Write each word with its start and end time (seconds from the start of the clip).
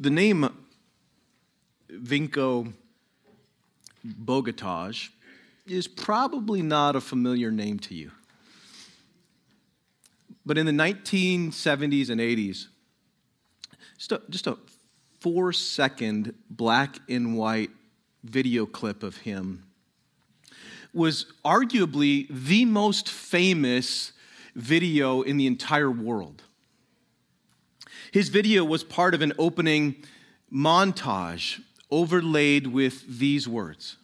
the 0.00 0.10
name 0.10 0.48
Vinko 1.92 2.72
Bogataj 4.06 5.10
is 5.66 5.86
probably 5.86 6.62
not 6.62 6.96
a 6.96 7.00
familiar 7.00 7.50
name 7.50 7.78
to 7.80 7.94
you. 7.94 8.10
But 10.46 10.56
in 10.56 10.64
the 10.64 10.72
1970s 10.72 12.08
and 12.08 12.18
80s, 12.18 12.68
just 13.98 14.12
a, 14.12 14.22
just 14.30 14.46
a 14.46 14.56
four 15.20 15.52
second 15.52 16.34
black 16.48 16.96
and 17.08 17.36
white 17.36 17.70
video 18.24 18.64
clip 18.64 19.02
of 19.02 19.18
him 19.18 19.64
was 20.94 21.26
arguably 21.44 22.26
the 22.30 22.64
most 22.64 23.10
famous 23.10 24.12
video 24.56 25.20
in 25.20 25.36
the 25.36 25.46
entire 25.46 25.90
world. 25.90 26.42
His 28.12 28.28
video 28.28 28.64
was 28.64 28.82
part 28.82 29.14
of 29.14 29.22
an 29.22 29.32
opening 29.38 29.96
montage 30.52 31.60
overlaid 31.90 32.66
with 32.66 33.18
these 33.18 33.48
words 33.48 33.96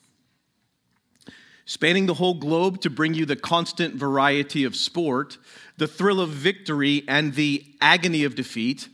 Spanning 1.68 2.06
the 2.06 2.14
whole 2.14 2.34
globe 2.34 2.80
to 2.82 2.90
bring 2.90 3.12
you 3.14 3.26
the 3.26 3.34
constant 3.34 3.96
variety 3.96 4.62
of 4.62 4.76
sport, 4.76 5.36
the 5.78 5.88
thrill 5.88 6.20
of 6.20 6.30
victory, 6.30 7.02
and 7.08 7.34
the 7.34 7.66
agony 7.80 8.22
of 8.22 8.36
defeat, 8.36 8.88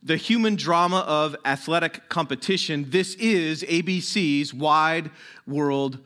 the 0.00 0.16
human 0.16 0.54
drama 0.54 0.98
of 1.08 1.34
athletic 1.44 2.08
competition, 2.08 2.86
this 2.90 3.16
is 3.16 3.64
ABC's 3.64 4.54
Wide 4.54 5.10
World 5.44 5.98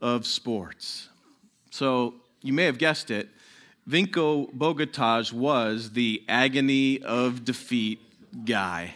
of 0.00 0.26
Sports. 0.26 1.08
So 1.70 2.14
you 2.40 2.52
may 2.52 2.66
have 2.66 2.78
guessed 2.78 3.10
it. 3.10 3.28
Vinko 3.88 4.52
Bogataj 4.54 5.32
was 5.32 5.92
the 5.92 6.22
agony 6.28 7.02
of 7.02 7.44
defeat 7.44 8.00
guy. 8.44 8.94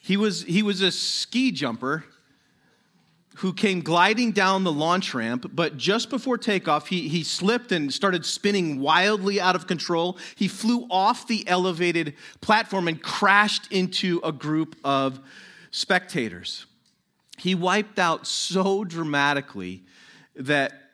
He 0.00 0.16
was, 0.16 0.44
he 0.44 0.62
was 0.62 0.80
a 0.80 0.90
ski 0.90 1.50
jumper 1.50 2.04
who 3.36 3.52
came 3.52 3.80
gliding 3.80 4.32
down 4.32 4.64
the 4.64 4.72
launch 4.72 5.12
ramp, 5.12 5.50
but 5.52 5.76
just 5.76 6.08
before 6.08 6.38
takeoff, 6.38 6.86
he, 6.86 7.08
he 7.08 7.22
slipped 7.22 7.72
and 7.72 7.92
started 7.92 8.24
spinning 8.24 8.80
wildly 8.80 9.38
out 9.38 9.54
of 9.54 9.66
control. 9.66 10.16
He 10.34 10.48
flew 10.48 10.86
off 10.90 11.26
the 11.26 11.46
elevated 11.46 12.14
platform 12.40 12.88
and 12.88 13.02
crashed 13.02 13.70
into 13.70 14.22
a 14.24 14.32
group 14.32 14.76
of 14.82 15.20
spectators. 15.70 16.64
He 17.36 17.54
wiped 17.54 17.98
out 17.98 18.26
so 18.26 18.84
dramatically 18.84 19.82
that 20.36 20.85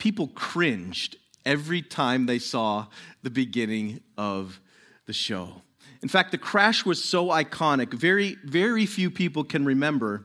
people 0.00 0.28
cringed 0.28 1.16
every 1.46 1.82
time 1.82 2.26
they 2.26 2.38
saw 2.38 2.86
the 3.22 3.30
beginning 3.30 4.00
of 4.18 4.60
the 5.06 5.12
show. 5.12 5.62
In 6.02 6.08
fact, 6.08 6.32
the 6.32 6.38
crash 6.38 6.84
was 6.84 7.02
so 7.02 7.28
iconic, 7.28 7.92
very, 7.92 8.36
very 8.44 8.86
few 8.86 9.10
people 9.10 9.44
can 9.44 9.64
remember 9.64 10.24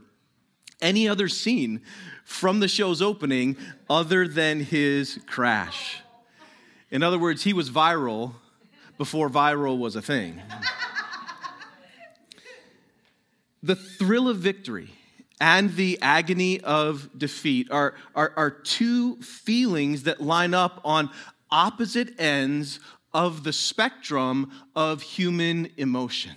any 0.82 1.08
other 1.08 1.28
scene 1.28 1.82
from 2.24 2.60
the 2.60 2.68
show's 2.68 3.02
opening 3.02 3.58
other 3.90 4.28
than 4.28 4.62
his 4.62 5.20
crash. 5.28 6.02
In 6.90 7.04
other 7.04 7.20
words, 7.20 7.44
he 7.44 7.54
was 7.54 7.70
viral 7.70 8.34
before 8.98 9.30
viral 9.30 9.78
was 9.78 9.96
a 9.96 10.02
thing. 10.02 10.42
the 13.64 13.76
thrill 13.76 14.30
of 14.30 14.38
victory 14.38 14.92
and 15.40 15.76
the 15.76 16.00
agony 16.02 16.62
of 16.62 17.10
defeat 17.18 17.70
are, 17.72 17.94
are, 18.16 18.34
are 18.38 18.50
two 18.50 19.18
feelings 19.18 20.04
that 20.04 20.22
line 20.22 20.54
up 20.54 20.80
on 20.86 21.10
opposite 21.52 22.20
ends 22.20 22.80
of 23.14 23.44
the 23.44 23.54
spectrum 23.54 24.52
of 24.76 25.02
human 25.02 25.70
emotion. 25.78 26.36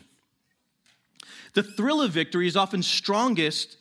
The 1.55 1.63
thrill 1.63 2.03
of 2.03 2.13
victory 2.13 2.47
is 2.47 2.57
often 2.57 2.83
strongest 2.83 3.77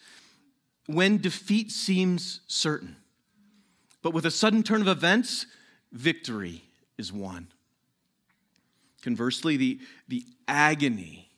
when 0.87 1.17
defeat 1.17 1.71
seems 1.71 2.41
certain. 2.47 2.95
But 4.01 4.13
with 4.13 4.25
a 4.25 4.31
sudden 4.31 4.63
turn 4.63 4.81
of 4.81 4.87
events, 4.87 5.45
victory 5.91 6.63
is 6.97 7.11
won. 7.11 7.47
Conversely, 9.01 9.57
the, 9.57 9.79
the 10.07 10.25
agony 10.47 11.29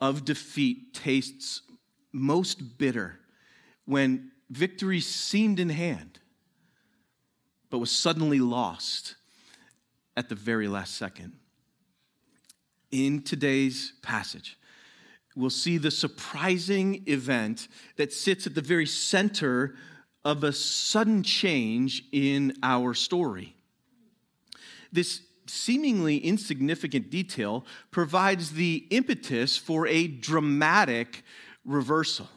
of 0.00 0.24
defeat 0.24 0.94
tastes 0.94 1.62
most 2.12 2.78
bitter 2.78 3.18
when 3.84 4.32
victory 4.50 5.00
seemed 5.00 5.60
in 5.60 5.68
hand, 5.68 6.18
but 7.70 7.78
was 7.78 7.90
suddenly 7.90 8.40
lost 8.40 9.14
at 10.16 10.28
the 10.28 10.34
very 10.34 10.68
last 10.68 10.96
second. 10.96 11.32
In 12.90 13.22
today's 13.22 13.92
passage, 14.02 14.58
we'll 15.36 15.50
see 15.50 15.78
the 15.78 15.90
surprising 15.90 17.04
event 17.06 17.68
that 17.96 18.12
sits 18.12 18.46
at 18.46 18.54
the 18.54 18.60
very 18.60 18.86
center 18.86 19.76
of 20.24 20.44
a 20.44 20.52
sudden 20.52 21.22
change 21.22 22.04
in 22.12 22.52
our 22.62 22.92
story. 22.94 23.54
This 24.92 25.22
seemingly 25.46 26.18
insignificant 26.18 27.10
detail 27.10 27.64
provides 27.90 28.52
the 28.52 28.86
impetus 28.90 29.56
for 29.56 29.86
a 29.86 30.06
dramatic 30.06 31.22
reversal. 31.70 32.28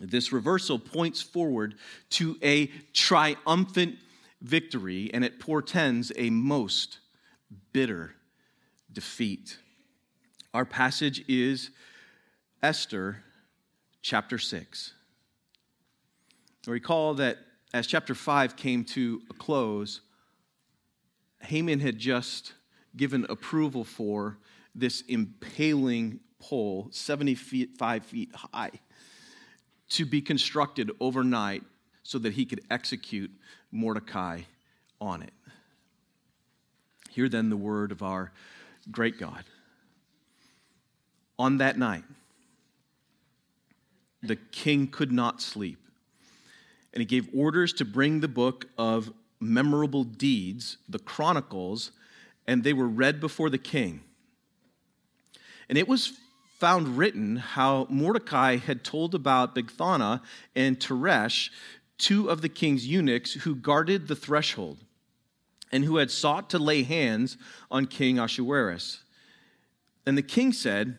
This 0.00 0.32
reversal 0.32 0.78
points 0.78 1.22
forward 1.22 1.76
to 2.10 2.36
a 2.42 2.66
triumphant 2.92 3.96
victory, 4.40 5.10
and 5.14 5.24
it 5.24 5.40
portends 5.40 6.12
a 6.16 6.30
most 6.30 6.98
bitter 7.72 8.14
defeat. 8.92 9.58
Our 10.52 10.64
passage 10.64 11.24
is 11.28 11.70
Esther 12.62 13.22
chapter 14.02 14.38
6. 14.38 14.94
Recall 16.66 17.14
that 17.14 17.38
as 17.72 17.86
chapter 17.86 18.14
5 18.14 18.56
came 18.56 18.84
to 18.84 19.22
a 19.30 19.34
close, 19.34 20.00
Haman 21.42 21.80
had 21.80 21.98
just 21.98 22.52
given 22.96 23.26
approval 23.28 23.84
for 23.84 24.38
this 24.74 25.02
impaling 25.02 26.20
pole, 26.40 26.88
75 26.90 28.04
feet 28.04 28.30
high, 28.34 28.70
to 29.90 30.04
be 30.04 30.20
constructed 30.20 30.90
overnight 31.00 31.62
so 32.02 32.18
that 32.18 32.34
he 32.34 32.44
could 32.44 32.60
execute 32.70 33.30
Mordecai 33.70 34.42
on 35.00 35.22
it. 35.22 35.32
Hear 37.10 37.28
then 37.28 37.50
the 37.50 37.56
word 37.56 37.92
of 37.92 38.02
our 38.02 38.32
great 38.90 39.18
God 39.18 39.44
on 41.38 41.58
that 41.58 41.78
night, 41.78 42.04
the 44.22 44.36
king 44.36 44.88
could 44.88 45.12
not 45.12 45.40
sleep. 45.40 45.78
And 46.92 47.00
he 47.00 47.06
gave 47.06 47.28
orders 47.34 47.72
to 47.74 47.84
bring 47.84 48.20
the 48.20 48.28
book 48.28 48.66
of 48.76 49.12
memorable 49.40 50.02
deeds, 50.04 50.78
the 50.88 50.98
Chronicles, 50.98 51.92
and 52.46 52.64
they 52.64 52.72
were 52.72 52.88
read 52.88 53.20
before 53.20 53.50
the 53.50 53.58
king. 53.58 54.00
And 55.68 55.78
it 55.78 55.86
was 55.86 56.18
found 56.58 56.98
written 56.98 57.36
how 57.36 57.86
Mordecai 57.88 58.56
had 58.56 58.84
told 58.84 59.14
about 59.14 59.54
Bigthana 59.54 60.20
and 60.56 60.78
Teresh, 60.78 61.50
two 61.98 62.28
of 62.28 62.42
the 62.42 62.48
king's 62.48 62.86
eunuchs 62.86 63.32
who 63.32 63.54
guarded 63.54 64.08
the 64.08 64.16
threshold 64.16 64.84
and 65.70 65.84
who 65.84 65.98
had 65.98 66.10
sought 66.10 66.50
to 66.50 66.58
lay 66.58 66.82
hands 66.82 67.36
on 67.70 67.86
King 67.86 68.18
Ahasuerus. 68.18 69.02
And 70.06 70.16
the 70.16 70.22
king 70.22 70.52
said, 70.52 70.98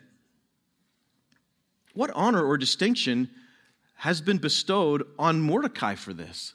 what 1.93 2.11
honor 2.15 2.45
or 2.45 2.57
distinction 2.57 3.29
has 3.95 4.21
been 4.21 4.37
bestowed 4.37 5.05
on 5.17 5.41
Mordecai 5.41 5.95
for 5.95 6.13
this? 6.13 6.53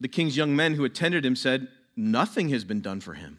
The 0.00 0.08
king's 0.08 0.36
young 0.36 0.54
men 0.54 0.74
who 0.74 0.84
attended 0.84 1.24
him 1.24 1.36
said, 1.36 1.68
Nothing 1.96 2.50
has 2.50 2.64
been 2.64 2.82
done 2.82 3.00
for 3.00 3.14
him. 3.14 3.38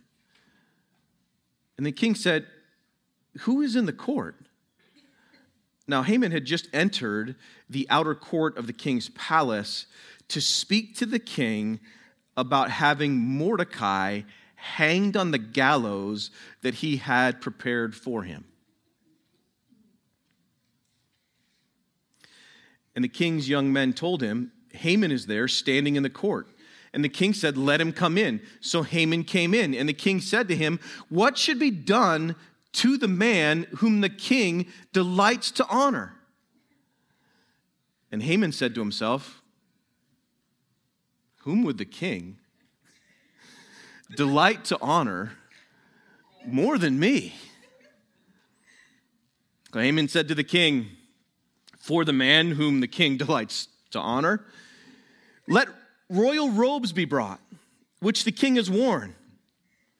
And 1.78 1.86
the 1.86 1.92
king 1.92 2.16
said, 2.16 2.48
Who 3.42 3.62
is 3.62 3.76
in 3.76 3.86
the 3.86 3.94
court? 3.94 4.36
Now, 5.88 6.04
Haman 6.04 6.32
had 6.32 6.46
just 6.46 6.68
entered 6.74 7.36
the 7.70 7.88
outer 7.90 8.14
court 8.14 8.58
of 8.58 8.68
the 8.68 8.74
king's 8.74 9.10
palace 9.10 9.86
to 10.28 10.42
speak 10.42 10.96
to 10.98 11.06
the 11.06 11.20
king 11.20 11.80
about 12.36 12.70
having 12.70 13.18
Mordecai 13.18 14.22
hanged 14.56 15.16
on 15.16 15.32
the 15.32 15.38
gallows 15.38 16.30
that 16.62 16.76
he 16.76 16.98
had 16.98 17.40
prepared 17.40 17.96
for 17.96 18.24
him. 18.24 18.46
And 22.96 23.04
the 23.04 23.10
king's 23.10 23.48
young 23.48 23.72
men 23.72 23.94
told 23.94 24.22
him, 24.22 24.52
Haman 24.74 25.12
is 25.12 25.28
there 25.28 25.48
standing 25.48 25.96
in 25.96 26.04
the 26.04 26.10
court. 26.10 26.48
And 26.94 27.04
the 27.04 27.10
king 27.10 27.34
said, 27.34 27.58
Let 27.58 27.80
him 27.80 27.94
come 27.94 28.18
in. 28.18 28.42
So 28.60 28.82
Haman 28.82 29.24
came 29.24 29.54
in. 29.54 29.76
And 29.76 29.88
the 29.88 29.94
king 29.94 30.20
said 30.20 30.48
to 30.48 30.56
him, 30.56 30.80
What 31.10 31.38
should 31.38 31.60
be 31.60 31.70
done 31.70 32.36
to 32.74 32.98
the 32.98 33.08
man 33.08 33.68
whom 33.78 34.02
the 34.02 34.10
king 34.10 34.68
delights 34.94 35.52
to 35.52 35.68
honor? 35.68 36.16
And 38.12 38.24
Haman 38.24 38.52
said 38.52 38.74
to 38.76 38.82
himself, 38.82 39.42
Whom 41.42 41.64
would 41.64 41.78
the 41.78 41.86
king 41.86 42.38
delight 44.16 44.66
to 44.66 44.78
honor 44.82 45.34
more 46.46 46.78
than 46.78 47.00
me. 47.00 47.36
Haman 49.74 50.08
said 50.08 50.28
to 50.30 50.36
the 50.36 50.44
king, 50.44 50.88
For 51.78 52.04
the 52.04 52.14
man 52.14 52.52
whom 52.52 52.80
the 52.80 52.88
king 52.88 53.18
delights 53.18 53.68
to 53.92 54.00
honor, 54.00 54.44
let 55.48 55.68
royal 56.10 56.50
robes 56.50 56.94
be 56.94 57.06
brought, 57.06 57.40
which 58.00 58.24
the 58.24 58.32
king 58.32 58.56
has 58.56 58.72
worn, 58.72 59.14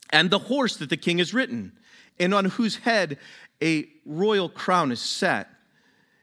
and 0.10 0.30
the 0.30 0.40
horse 0.40 0.78
that 0.78 0.90
the 0.90 0.98
king 0.98 1.20
has 1.20 1.34
ridden, 1.34 1.74
and 2.20 2.34
on 2.34 2.46
whose 2.46 2.78
head 2.78 3.18
a 3.62 3.88
royal 4.06 4.50
crown 4.50 4.92
is 4.92 5.02
set. 5.02 5.50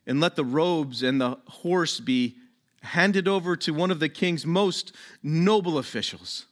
And 0.07 0.21
let 0.21 0.37
the 0.37 0.45
robes 0.45 1.03
and 1.03 1.21
the 1.21 1.39
horse 1.47 1.99
be 1.99 2.37
handed 2.83 3.27
over 3.27 3.57
to 3.57 3.73
one 3.73 3.91
of 3.91 4.01
the 4.01 4.09
king's 4.09 4.45
most 4.45 4.93
noble 5.23 5.79
officials. 5.79 6.47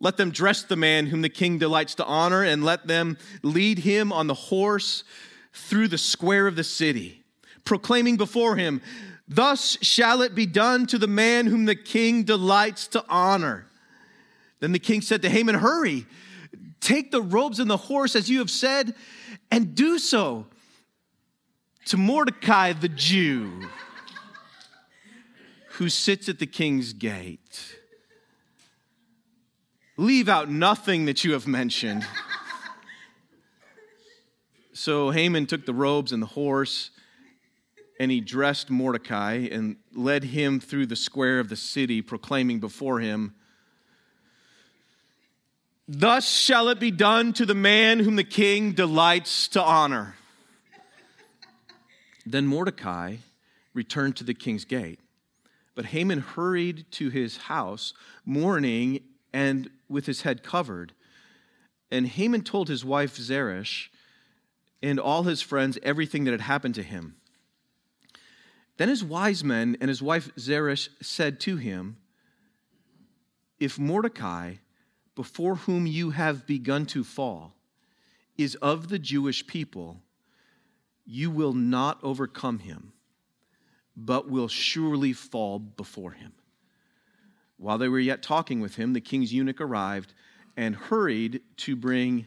Let 0.00 0.16
them 0.16 0.30
dress 0.30 0.62
the 0.62 0.76
man 0.76 1.06
whom 1.06 1.22
the 1.22 1.28
king 1.28 1.58
delights 1.58 1.94
to 1.96 2.04
honor, 2.04 2.42
and 2.42 2.64
let 2.64 2.86
them 2.86 3.16
lead 3.42 3.78
him 3.78 4.12
on 4.12 4.26
the 4.26 4.34
horse 4.34 5.04
through 5.52 5.88
the 5.88 5.98
square 5.98 6.46
of 6.46 6.56
the 6.56 6.64
city, 6.64 7.24
proclaiming 7.64 8.16
before 8.16 8.56
him, 8.56 8.82
Thus 9.28 9.76
shall 9.82 10.22
it 10.22 10.34
be 10.34 10.46
done 10.46 10.86
to 10.86 10.98
the 10.98 11.08
man 11.08 11.46
whom 11.46 11.64
the 11.64 11.74
king 11.74 12.22
delights 12.22 12.86
to 12.88 13.04
honor. 13.08 13.66
Then 14.60 14.72
the 14.72 14.78
king 14.78 15.00
said 15.00 15.22
to 15.22 15.28
Haman, 15.28 15.56
Hurry, 15.56 16.06
take 16.80 17.10
the 17.10 17.22
robes 17.22 17.58
and 17.58 17.70
the 17.70 17.76
horse 17.76 18.16
as 18.16 18.28
you 18.28 18.38
have 18.38 18.50
said, 18.50 18.94
and 19.50 19.74
do 19.74 19.98
so 19.98 20.46
to 21.86 21.96
Mordecai 21.96 22.72
the 22.72 22.88
Jew, 22.88 23.68
who 25.70 25.88
sits 25.88 26.28
at 26.28 26.38
the 26.38 26.46
king's 26.46 26.92
gate. 26.92 27.78
Leave 29.96 30.28
out 30.28 30.50
nothing 30.50 31.06
that 31.06 31.24
you 31.24 31.32
have 31.32 31.46
mentioned. 31.46 32.06
so 34.72 35.10
Haman 35.10 35.46
took 35.46 35.64
the 35.64 35.74
robes 35.74 36.12
and 36.12 36.22
the 36.22 36.26
horse 36.26 36.90
and 37.98 38.10
he 38.10 38.20
dressed 38.20 38.70
Mordecai 38.70 39.48
and 39.50 39.76
led 39.94 40.24
him 40.24 40.60
through 40.60 40.86
the 40.86 40.96
square 40.96 41.38
of 41.38 41.48
the 41.48 41.56
city, 41.56 42.02
proclaiming 42.02 42.60
before 42.60 43.00
him, 43.00 43.34
Thus 45.88 46.28
shall 46.28 46.68
it 46.68 46.80
be 46.80 46.90
done 46.90 47.32
to 47.34 47.46
the 47.46 47.54
man 47.54 48.00
whom 48.00 48.16
the 48.16 48.24
king 48.24 48.72
delights 48.72 49.48
to 49.48 49.62
honor. 49.62 50.16
then 52.24 52.46
Mordecai 52.46 53.16
returned 53.72 54.16
to 54.16 54.24
the 54.24 54.34
king's 54.34 54.64
gate. 54.64 54.98
But 55.76 55.86
Haman 55.86 56.20
hurried 56.20 56.86
to 56.92 57.10
his 57.10 57.36
house, 57.36 57.92
mourning 58.24 59.00
and 59.32 59.70
with 59.88 60.06
his 60.06 60.22
head 60.22 60.42
covered. 60.42 60.92
And 61.90 62.08
Haman 62.08 62.42
told 62.42 62.68
his 62.68 62.84
wife 62.84 63.14
Zeresh 63.16 63.90
and 64.82 64.98
all 64.98 65.22
his 65.22 65.40
friends 65.40 65.78
everything 65.82 66.24
that 66.24 66.32
had 66.32 66.40
happened 66.40 66.74
to 66.76 66.82
him. 66.82 67.16
Then 68.76 68.88
his 68.88 69.04
wise 69.04 69.44
men 69.44 69.76
and 69.80 69.88
his 69.88 70.02
wife 70.02 70.30
Zeresh 70.36 70.88
said 71.00 71.38
to 71.40 71.56
him, 71.56 71.98
If 73.60 73.78
Mordecai, 73.78 74.54
before 75.16 75.56
whom 75.56 75.86
you 75.86 76.10
have 76.10 76.46
begun 76.46 76.86
to 76.86 77.02
fall, 77.02 77.54
is 78.38 78.54
of 78.56 78.88
the 78.88 78.98
Jewish 78.98 79.46
people, 79.46 80.00
you 81.04 81.30
will 81.30 81.54
not 81.54 81.98
overcome 82.04 82.60
him, 82.60 82.92
but 83.96 84.30
will 84.30 84.46
surely 84.46 85.12
fall 85.12 85.58
before 85.58 86.12
him. 86.12 86.32
While 87.56 87.78
they 87.78 87.88
were 87.88 87.98
yet 87.98 88.22
talking 88.22 88.60
with 88.60 88.76
him, 88.76 88.92
the 88.92 89.00
king's 89.00 89.32
eunuch 89.32 89.60
arrived 89.60 90.12
and 90.56 90.76
hurried 90.76 91.40
to 91.58 91.74
bring 91.74 92.26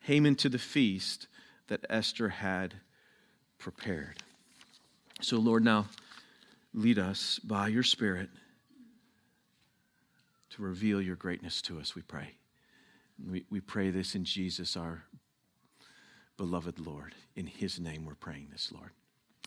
Haman 0.00 0.36
to 0.36 0.48
the 0.48 0.58
feast 0.58 1.28
that 1.68 1.84
Esther 1.90 2.30
had 2.30 2.74
prepared. 3.58 4.22
So, 5.20 5.38
Lord, 5.38 5.62
now 5.62 5.86
lead 6.72 6.98
us 6.98 7.38
by 7.38 7.68
your 7.68 7.82
Spirit 7.82 8.30
to 10.52 10.62
reveal 10.62 11.00
your 11.00 11.16
greatness 11.16 11.62
to 11.62 11.78
us, 11.80 11.94
we 11.94 12.02
pray. 12.02 12.34
We, 13.30 13.44
we 13.50 13.60
pray 13.60 13.90
this 13.90 14.14
in 14.14 14.24
Jesus, 14.24 14.76
our 14.76 15.04
beloved 16.36 16.78
Lord. 16.78 17.14
In 17.36 17.46
his 17.46 17.80
name 17.80 18.04
we're 18.04 18.14
praying 18.14 18.48
this, 18.52 18.70
Lord. 18.72 18.90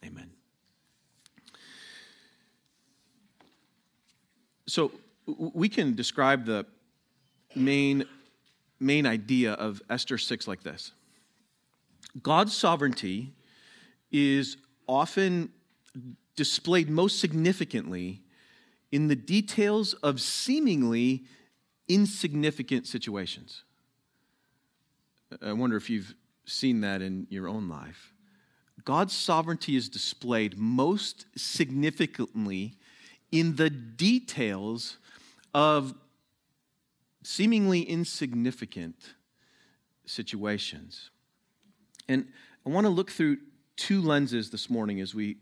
Amen. 0.03 0.31
So, 4.67 4.91
we 5.27 5.69
can 5.69 5.95
describe 5.95 6.45
the 6.45 6.65
main, 7.55 8.05
main 8.79 9.05
idea 9.05 9.53
of 9.53 9.81
Esther 9.89 10.17
6 10.17 10.47
like 10.47 10.63
this 10.63 10.91
God's 12.21 12.55
sovereignty 12.55 13.33
is 14.11 14.57
often 14.87 15.49
displayed 16.35 16.89
most 16.89 17.19
significantly 17.19 18.21
in 18.91 19.07
the 19.07 19.15
details 19.15 19.93
of 19.95 20.21
seemingly 20.21 21.23
insignificant 21.87 22.87
situations. 22.87 23.63
I 25.41 25.53
wonder 25.53 25.75
if 25.75 25.89
you've 25.89 26.15
seen 26.45 26.81
that 26.81 27.01
in 27.01 27.27
your 27.29 27.47
own 27.47 27.67
life. 27.67 28.13
God's 28.83 29.13
sovereignty 29.13 29.75
is 29.75 29.89
displayed 29.89 30.57
most 30.57 31.25
significantly 31.35 32.77
in 33.31 33.55
the 33.55 33.69
details 33.69 34.97
of 35.53 35.95
seemingly 37.23 37.81
insignificant 37.81 39.15
situations. 40.05 41.09
And 42.07 42.27
I 42.65 42.69
want 42.69 42.85
to 42.85 42.89
look 42.89 43.09
through 43.09 43.37
two 43.75 44.01
lenses 44.01 44.51
this 44.51 44.69
morning 44.69 45.01
as 45.01 45.15
we 45.15 45.37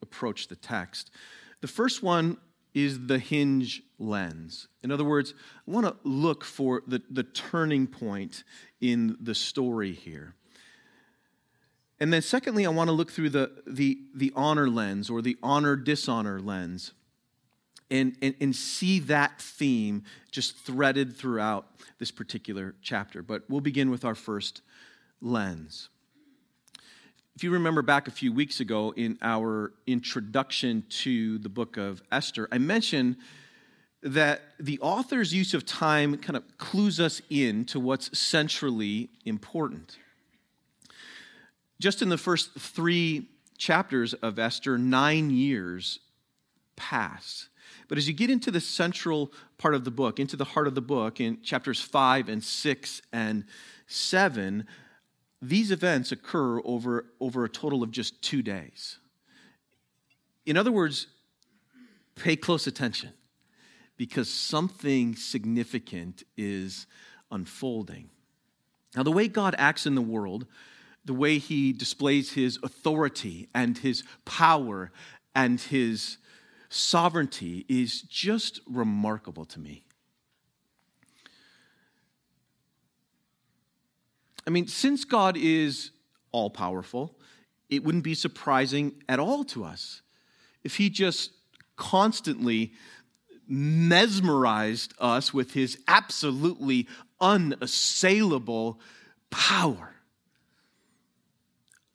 approach 0.00 0.48
the 0.48 0.56
text. 0.56 1.10
The 1.60 1.68
first 1.68 2.02
one 2.02 2.38
is 2.74 3.06
the 3.06 3.18
hinge 3.18 3.82
lens. 3.98 4.68
In 4.82 4.90
other 4.90 5.04
words, 5.04 5.34
I 5.66 5.70
want 5.70 5.86
to 5.86 5.96
look 6.04 6.44
for 6.44 6.82
the, 6.86 7.02
the 7.10 7.22
turning 7.22 7.86
point 7.86 8.44
in 8.80 9.16
the 9.20 9.34
story 9.34 9.92
here. 9.92 10.34
And 12.00 12.12
then, 12.12 12.22
secondly, 12.22 12.64
I 12.64 12.68
want 12.68 12.88
to 12.88 12.92
look 12.92 13.10
through 13.10 13.30
the, 13.30 13.50
the, 13.66 13.98
the 14.14 14.32
honor 14.36 14.68
lens 14.68 15.10
or 15.10 15.20
the 15.20 15.36
honor 15.42 15.74
dishonor 15.74 16.38
lens 16.38 16.92
and, 17.90 18.16
and, 18.22 18.34
and 18.40 18.54
see 18.54 19.00
that 19.00 19.40
theme 19.40 20.04
just 20.30 20.56
threaded 20.56 21.16
throughout 21.16 21.66
this 21.98 22.10
particular 22.10 22.74
chapter. 22.82 23.22
But 23.22 23.42
we'll 23.48 23.60
begin 23.60 23.90
with 23.90 24.04
our 24.04 24.14
first 24.14 24.62
lens. 25.20 25.88
If 27.38 27.44
you 27.44 27.52
remember 27.52 27.82
back 27.82 28.08
a 28.08 28.10
few 28.10 28.32
weeks 28.32 28.58
ago 28.58 28.92
in 28.96 29.16
our 29.22 29.72
introduction 29.86 30.82
to 30.88 31.38
the 31.38 31.48
book 31.48 31.76
of 31.76 32.02
Esther, 32.10 32.48
I 32.50 32.58
mentioned 32.58 33.14
that 34.02 34.40
the 34.58 34.80
author's 34.80 35.32
use 35.32 35.54
of 35.54 35.64
time 35.64 36.16
kind 36.16 36.36
of 36.36 36.42
clues 36.58 36.98
us 36.98 37.22
in 37.30 37.64
to 37.66 37.78
what's 37.78 38.18
centrally 38.18 39.10
important. 39.24 39.98
Just 41.78 42.02
in 42.02 42.08
the 42.08 42.18
first 42.18 42.58
three 42.58 43.28
chapters 43.56 44.14
of 44.14 44.40
Esther, 44.40 44.76
nine 44.76 45.30
years 45.30 46.00
pass. 46.74 47.48
But 47.86 47.98
as 47.98 48.08
you 48.08 48.14
get 48.14 48.30
into 48.30 48.50
the 48.50 48.60
central 48.60 49.30
part 49.58 49.76
of 49.76 49.84
the 49.84 49.92
book, 49.92 50.18
into 50.18 50.36
the 50.36 50.42
heart 50.42 50.66
of 50.66 50.74
the 50.74 50.80
book, 50.80 51.20
in 51.20 51.40
chapters 51.42 51.80
five 51.80 52.28
and 52.28 52.42
six 52.42 53.00
and 53.12 53.44
seven, 53.86 54.66
these 55.40 55.70
events 55.70 56.12
occur 56.12 56.60
over, 56.64 57.06
over 57.20 57.44
a 57.44 57.48
total 57.48 57.82
of 57.82 57.90
just 57.90 58.20
two 58.22 58.42
days. 58.42 58.98
In 60.46 60.56
other 60.56 60.72
words, 60.72 61.06
pay 62.16 62.36
close 62.36 62.66
attention 62.66 63.12
because 63.96 64.28
something 64.32 65.14
significant 65.14 66.22
is 66.36 66.86
unfolding. 67.30 68.10
Now, 68.96 69.02
the 69.02 69.12
way 69.12 69.28
God 69.28 69.54
acts 69.58 69.86
in 69.86 69.94
the 69.94 70.02
world, 70.02 70.46
the 71.04 71.14
way 71.14 71.38
he 71.38 71.72
displays 71.72 72.32
his 72.32 72.58
authority 72.62 73.48
and 73.54 73.76
his 73.76 74.02
power 74.24 74.90
and 75.34 75.60
his 75.60 76.18
sovereignty 76.68 77.64
is 77.68 78.02
just 78.02 78.60
remarkable 78.66 79.44
to 79.46 79.60
me. 79.60 79.84
I 84.48 84.50
mean, 84.50 84.66
since 84.66 85.04
God 85.04 85.36
is 85.36 85.90
all 86.32 86.48
powerful, 86.48 87.18
it 87.68 87.84
wouldn't 87.84 88.02
be 88.02 88.14
surprising 88.14 88.94
at 89.06 89.20
all 89.20 89.44
to 89.44 89.62
us 89.62 90.00
if 90.64 90.76
He 90.76 90.88
just 90.88 91.32
constantly 91.76 92.72
mesmerized 93.46 94.94
us 94.98 95.34
with 95.34 95.52
His 95.52 95.78
absolutely 95.86 96.88
unassailable 97.20 98.80
power. 99.28 99.96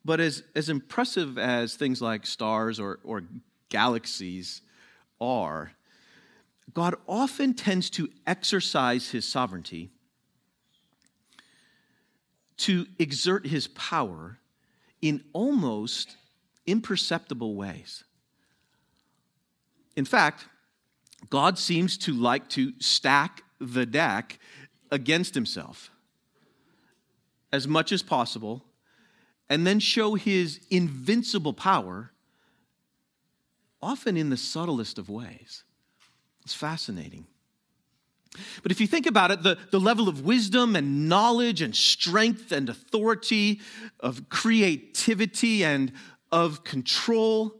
But 0.05 0.19
as, 0.19 0.43
as 0.53 0.69
impressive 0.69 1.39
as 1.39 1.73
things 1.73 2.03
like 2.03 2.23
stars 2.27 2.79
or, 2.79 2.99
or 3.03 3.23
galaxies 3.69 4.61
are, 5.19 5.71
God 6.71 6.93
often 7.07 7.55
tends 7.55 7.89
to 7.91 8.11
exercise 8.27 9.09
his 9.09 9.27
sovereignty 9.27 9.89
to 12.57 12.85
exert 12.99 13.47
his 13.47 13.67
power 13.67 14.37
in 15.01 15.23
almost 15.33 16.15
imperceptible 16.65 17.55
ways. 17.55 18.03
In 19.95 20.05
fact, 20.05 20.45
God 21.29 21.57
seems 21.57 21.97
to 21.99 22.13
like 22.13 22.49
to 22.49 22.73
stack 22.79 23.43
the 23.59 23.85
deck 23.85 24.39
against 24.91 25.35
himself 25.35 25.89
as 27.51 27.67
much 27.67 27.91
as 27.91 28.01
possible 28.01 28.65
and 29.49 29.67
then 29.67 29.79
show 29.79 30.15
his 30.15 30.59
invincible 30.69 31.53
power, 31.53 32.11
often 33.81 34.17
in 34.17 34.29
the 34.29 34.37
subtlest 34.37 34.97
of 34.97 35.09
ways. 35.09 35.63
It's 36.43 36.53
fascinating. 36.53 37.27
But 38.61 38.71
if 38.71 38.81
you 38.81 38.87
think 38.87 39.05
about 39.05 39.31
it, 39.31 39.43
the, 39.43 39.57
the 39.71 39.79
level 39.79 40.09
of 40.09 40.21
wisdom 40.25 40.75
and 40.75 41.07
knowledge 41.07 41.61
and 41.61 41.75
strength 41.75 42.51
and 42.51 42.69
authority, 42.69 43.61
of 43.99 44.29
creativity 44.29 45.63
and 45.63 45.91
of 46.31 46.63
control, 46.63 47.55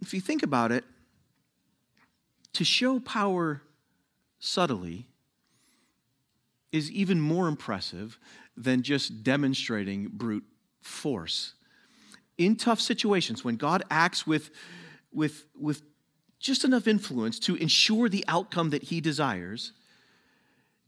if 0.00 0.14
you 0.14 0.20
think 0.20 0.42
about 0.42 0.70
it, 0.70 0.84
to 2.52 2.64
show 2.64 3.00
power 3.00 3.62
subtly 4.38 5.08
is 6.70 6.90
even 6.90 7.20
more 7.20 7.48
impressive 7.48 8.18
than 8.56 8.82
just 8.82 9.22
demonstrating 9.22 10.08
brute 10.08 10.44
force. 10.82 11.54
In 12.36 12.56
tough 12.56 12.80
situations, 12.80 13.44
when 13.44 13.56
God 13.56 13.82
acts 13.90 14.26
with, 14.26 14.50
with, 15.12 15.46
with 15.58 15.82
just 16.44 16.62
enough 16.62 16.86
influence 16.86 17.38
to 17.38 17.56
ensure 17.56 18.06
the 18.06 18.22
outcome 18.28 18.68
that 18.68 18.82
he 18.84 19.00
desires, 19.00 19.72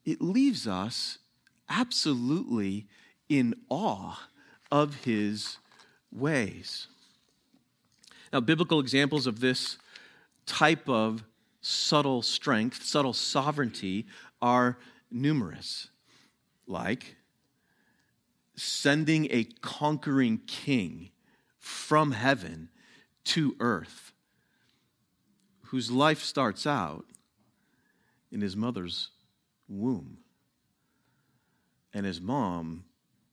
it 0.04 0.20
leaves 0.20 0.66
us 0.68 1.16
absolutely 1.70 2.86
in 3.30 3.54
awe 3.70 4.28
of 4.70 4.94
his 4.96 5.56
ways. 6.12 6.88
Now, 8.34 8.40
biblical 8.40 8.80
examples 8.80 9.26
of 9.26 9.40
this 9.40 9.78
type 10.44 10.90
of 10.90 11.24
subtle 11.62 12.20
strength, 12.20 12.84
subtle 12.84 13.14
sovereignty, 13.14 14.04
are 14.42 14.76
numerous, 15.10 15.88
like 16.66 17.16
sending 18.56 19.26
a 19.30 19.44
conquering 19.62 20.38
king 20.46 21.12
from 21.58 22.12
heaven 22.12 22.68
to 23.24 23.56
earth 23.58 24.12
whose 25.68 25.90
life 25.90 26.22
starts 26.22 26.66
out 26.66 27.04
in 28.30 28.40
his 28.40 28.56
mother's 28.56 29.10
womb. 29.68 30.18
And 31.92 32.04
his 32.04 32.20
mom 32.20 32.84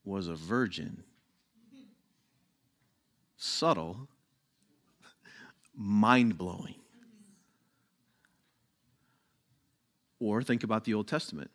was 0.05 0.27
a 0.27 0.35
virgin. 0.35 1.03
Subtle, 3.37 4.07
mind 5.75 6.37
blowing. 6.37 6.75
Or 10.19 10.41
think 10.41 10.63
about 10.63 10.85
the 10.85 10.93
Old 10.93 11.07
Testament. 11.07 11.51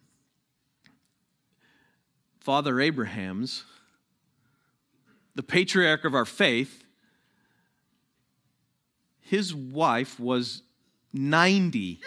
Father 2.40 2.80
Abraham's, 2.80 3.64
the 5.34 5.42
patriarch 5.42 6.04
of 6.04 6.14
our 6.14 6.24
faith, 6.24 6.84
his 9.20 9.54
wife 9.54 10.18
was 10.20 10.62
90 11.12 12.00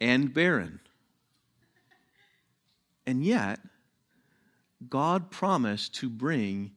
and 0.00 0.32
barren. 0.32 0.80
And 3.06 3.24
yet, 3.24 3.60
God 4.88 5.30
promised 5.30 5.94
to 5.96 6.08
bring 6.08 6.72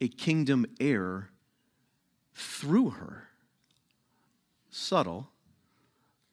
a 0.00 0.08
kingdom 0.08 0.66
heir 0.80 1.30
through 2.34 2.90
her. 2.90 3.28
Subtle, 4.70 5.28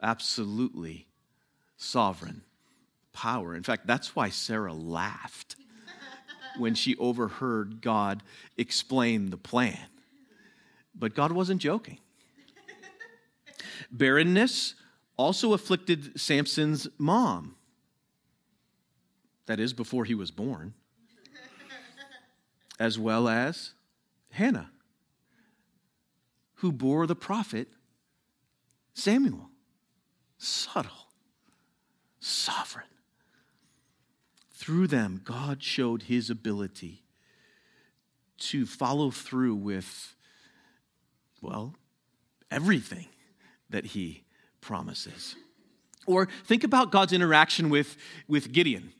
absolutely 0.01 1.07
sovereign 1.77 2.43
power. 3.13 3.55
In 3.55 3.63
fact, 3.63 3.87
that's 3.87 4.15
why 4.15 4.29
Sarah 4.29 4.73
laughed 4.73 5.55
when 6.57 6.75
she 6.75 6.95
overheard 6.97 7.81
God 7.81 8.23
explain 8.57 9.29
the 9.29 9.37
plan. 9.37 9.79
But 10.93 11.15
God 11.15 11.31
wasn't 11.31 11.61
joking. 11.61 11.99
Barrenness 13.91 14.75
also 15.17 15.53
afflicted 15.53 16.19
Samson's 16.19 16.87
mom. 16.97 17.55
That 19.45 19.59
is, 19.59 19.73
before 19.73 20.05
he 20.05 20.15
was 20.15 20.31
born, 20.31 20.73
as 22.79 22.97
well 22.97 23.27
as 23.27 23.73
Hannah, 24.31 24.71
who 26.55 26.71
bore 26.71 27.05
the 27.05 27.15
prophet 27.15 27.67
Samuel. 28.95 29.49
Subtle, 30.37 31.09
sovereign. 32.19 32.85
Through 34.51 34.87
them, 34.87 35.21
God 35.23 35.61
showed 35.61 36.03
his 36.03 36.29
ability 36.29 37.03
to 38.37 38.65
follow 38.65 39.11
through 39.11 39.55
with, 39.55 40.15
well, 41.41 41.75
everything 42.49 43.07
that 43.69 43.85
he 43.85 44.23
promises. 44.61 45.35
Or 46.05 46.27
think 46.45 46.63
about 46.63 46.91
God's 46.91 47.13
interaction 47.13 47.69
with, 47.69 47.97
with 48.27 48.51
Gideon. 48.51 48.93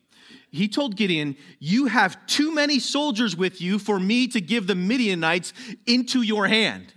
He 0.51 0.67
told 0.67 0.95
Gideon, 0.95 1.35
You 1.59 1.87
have 1.87 2.25
too 2.27 2.53
many 2.53 2.79
soldiers 2.79 3.35
with 3.35 3.61
you 3.61 3.77
for 3.77 3.99
me 3.99 4.27
to 4.29 4.41
give 4.41 4.67
the 4.67 4.75
Midianites 4.75 5.53
into 5.85 6.21
your 6.21 6.47
hand. 6.47 6.93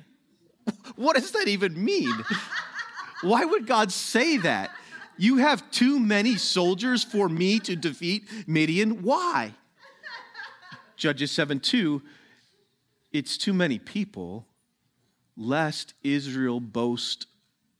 What 0.96 1.16
does 1.16 1.30
that 1.30 1.48
even 1.48 1.82
mean? 1.82 2.12
Why 3.22 3.44
would 3.44 3.66
God 3.66 3.90
say 3.90 4.36
that? 4.38 4.70
You 5.16 5.38
have 5.38 5.68
too 5.70 5.98
many 5.98 6.36
soldiers 6.36 7.02
for 7.02 7.28
me 7.28 7.58
to 7.60 7.74
defeat 7.74 8.28
Midian. 8.46 9.02
Why? 9.02 9.54
Judges 10.96 11.30
7 11.30 11.60
2, 11.60 12.02
it's 13.12 13.38
too 13.38 13.54
many 13.54 13.78
people, 13.78 14.46
lest 15.36 15.94
Israel 16.02 16.60
boast 16.60 17.26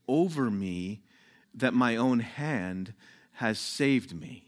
over 0.08 0.50
me 0.50 1.02
that 1.54 1.74
my 1.74 1.96
own 1.96 2.20
hand 2.20 2.94
has 3.32 3.58
saved 3.58 4.14
me. 4.18 4.44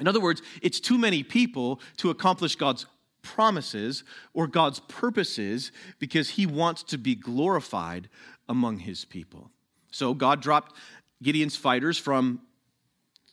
In 0.00 0.08
other 0.08 0.20
words, 0.20 0.42
it's 0.62 0.80
too 0.80 0.98
many 0.98 1.22
people 1.22 1.80
to 1.98 2.10
accomplish 2.10 2.56
God's 2.56 2.86
promises 3.22 4.04
or 4.32 4.46
God's 4.46 4.80
purposes 4.80 5.72
because 5.98 6.30
he 6.30 6.46
wants 6.46 6.82
to 6.84 6.98
be 6.98 7.14
glorified 7.14 8.08
among 8.48 8.80
his 8.80 9.04
people. 9.04 9.50
So 9.90 10.14
God 10.14 10.42
dropped 10.42 10.76
Gideon's 11.22 11.56
fighters 11.56 11.96
from 11.96 12.40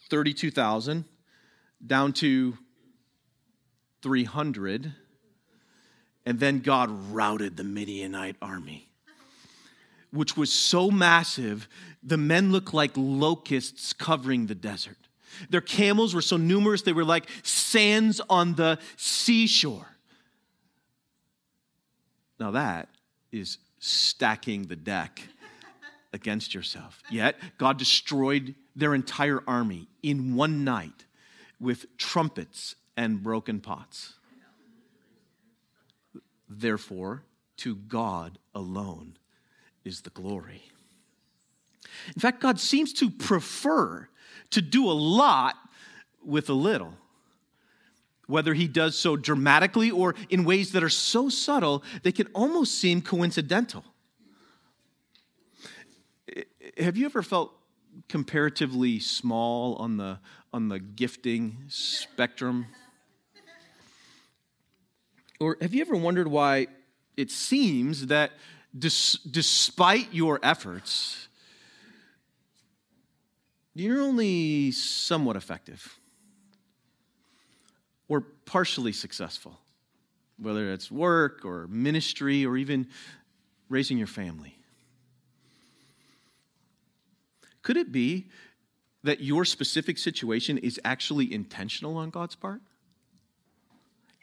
32,000 0.09 1.05
down 1.85 2.13
to 2.13 2.57
300, 4.03 4.93
and 6.25 6.39
then 6.39 6.59
God 6.59 6.89
routed 7.11 7.57
the 7.57 7.63
Midianite 7.63 8.35
army 8.41 8.90
which 10.11 10.35
was 10.35 10.51
so 10.51 10.91
massive, 10.91 11.67
the 12.03 12.17
men 12.17 12.51
looked 12.51 12.73
like 12.73 12.91
locusts 12.95 13.93
covering 13.93 14.47
the 14.47 14.55
desert. 14.55 14.97
Their 15.49 15.61
camels 15.61 16.13
were 16.13 16.21
so 16.21 16.37
numerous, 16.37 16.81
they 16.81 16.93
were 16.93 17.05
like 17.05 17.27
sands 17.43 18.21
on 18.29 18.55
the 18.55 18.79
seashore. 18.97 19.87
Now, 22.39 22.51
that 22.51 22.89
is 23.31 23.59
stacking 23.79 24.63
the 24.63 24.75
deck 24.75 25.21
against 26.11 26.53
yourself. 26.53 27.01
Yet, 27.09 27.37
God 27.57 27.77
destroyed 27.77 28.55
their 28.75 28.93
entire 28.93 29.43
army 29.47 29.87
in 30.03 30.35
one 30.35 30.63
night 30.63 31.05
with 31.59 31.85
trumpets 31.97 32.75
and 32.97 33.23
broken 33.23 33.61
pots. 33.61 34.15
Therefore, 36.49 37.23
to 37.57 37.75
God 37.75 38.37
alone 38.53 39.17
is 39.83 40.01
the 40.01 40.09
glory. 40.11 40.63
In 42.15 42.19
fact, 42.19 42.41
God 42.41 42.59
seems 42.59 42.93
to 42.93 43.09
prefer 43.09 44.07
to 44.51 44.61
do 44.61 44.89
a 44.89 44.93
lot 44.93 45.55
with 46.23 46.49
a 46.49 46.53
little. 46.53 46.93
Whether 48.27 48.53
he 48.53 48.67
does 48.67 48.97
so 48.97 49.17
dramatically 49.17 49.91
or 49.91 50.15
in 50.29 50.45
ways 50.45 50.71
that 50.71 50.83
are 50.83 50.89
so 50.89 51.29
subtle, 51.29 51.83
they 52.03 52.11
can 52.11 52.27
almost 52.33 52.79
seem 52.79 53.01
coincidental. 53.01 53.83
Have 56.77 56.95
you 56.95 57.05
ever 57.05 57.21
felt 57.21 57.53
comparatively 58.07 58.99
small 58.99 59.75
on 59.75 59.97
the, 59.97 60.19
on 60.53 60.69
the 60.69 60.79
gifting 60.79 61.57
spectrum? 61.67 62.67
Or 65.39 65.57
have 65.59 65.73
you 65.73 65.81
ever 65.81 65.95
wondered 65.95 66.27
why 66.27 66.67
it 67.17 67.31
seems 67.31 68.07
that 68.07 68.31
Des- 68.77 69.17
despite 69.29 70.13
your 70.13 70.39
efforts, 70.43 71.27
you're 73.73 74.01
only 74.01 74.71
somewhat 74.71 75.35
effective 75.35 75.97
or 78.07 78.21
partially 78.45 78.91
successful, 78.91 79.59
whether 80.37 80.71
it's 80.71 80.91
work 80.91 81.45
or 81.45 81.67
ministry 81.67 82.45
or 82.45 82.57
even 82.57 82.87
raising 83.69 83.97
your 83.97 84.07
family. 84.07 84.57
Could 87.61 87.77
it 87.77 87.91
be 87.91 88.27
that 89.03 89.21
your 89.21 89.45
specific 89.45 89.97
situation 89.97 90.57
is 90.57 90.79
actually 90.83 91.31
intentional 91.33 91.97
on 91.97 92.09
God's 92.09 92.35
part? 92.35 92.61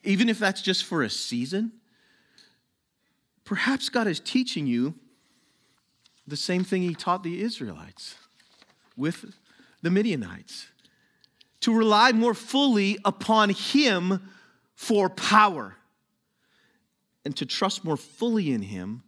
Even 0.05 0.29
if 0.29 0.39
that's 0.39 0.63
just 0.63 0.85
for 0.85 1.03
a 1.03 1.11
season? 1.11 1.73
Perhaps 3.49 3.89
God 3.89 4.07
is 4.07 4.21
teaching 4.21 4.67
you 4.67 4.95
the 6.27 6.37
same 6.37 6.65
thing 6.65 6.83
He 6.83 6.95
taught 6.95 7.23
the 7.23 7.41
Israelites 7.41 8.17
with 8.95 9.25
the 9.81 9.91
Midianites 9.91 10.67
to 11.61 11.75
rely 11.75 12.13
more 12.13 12.35
fully 12.35 12.99
upon 13.07 13.49
Him 13.49 14.21
for 14.75 15.09
power 15.09 15.77
and 17.25 17.35
to 17.39 17.47
trust 17.47 17.87
more 17.87 17.97
fully 17.97 18.53
in 18.53 18.61
Him 18.61 19.03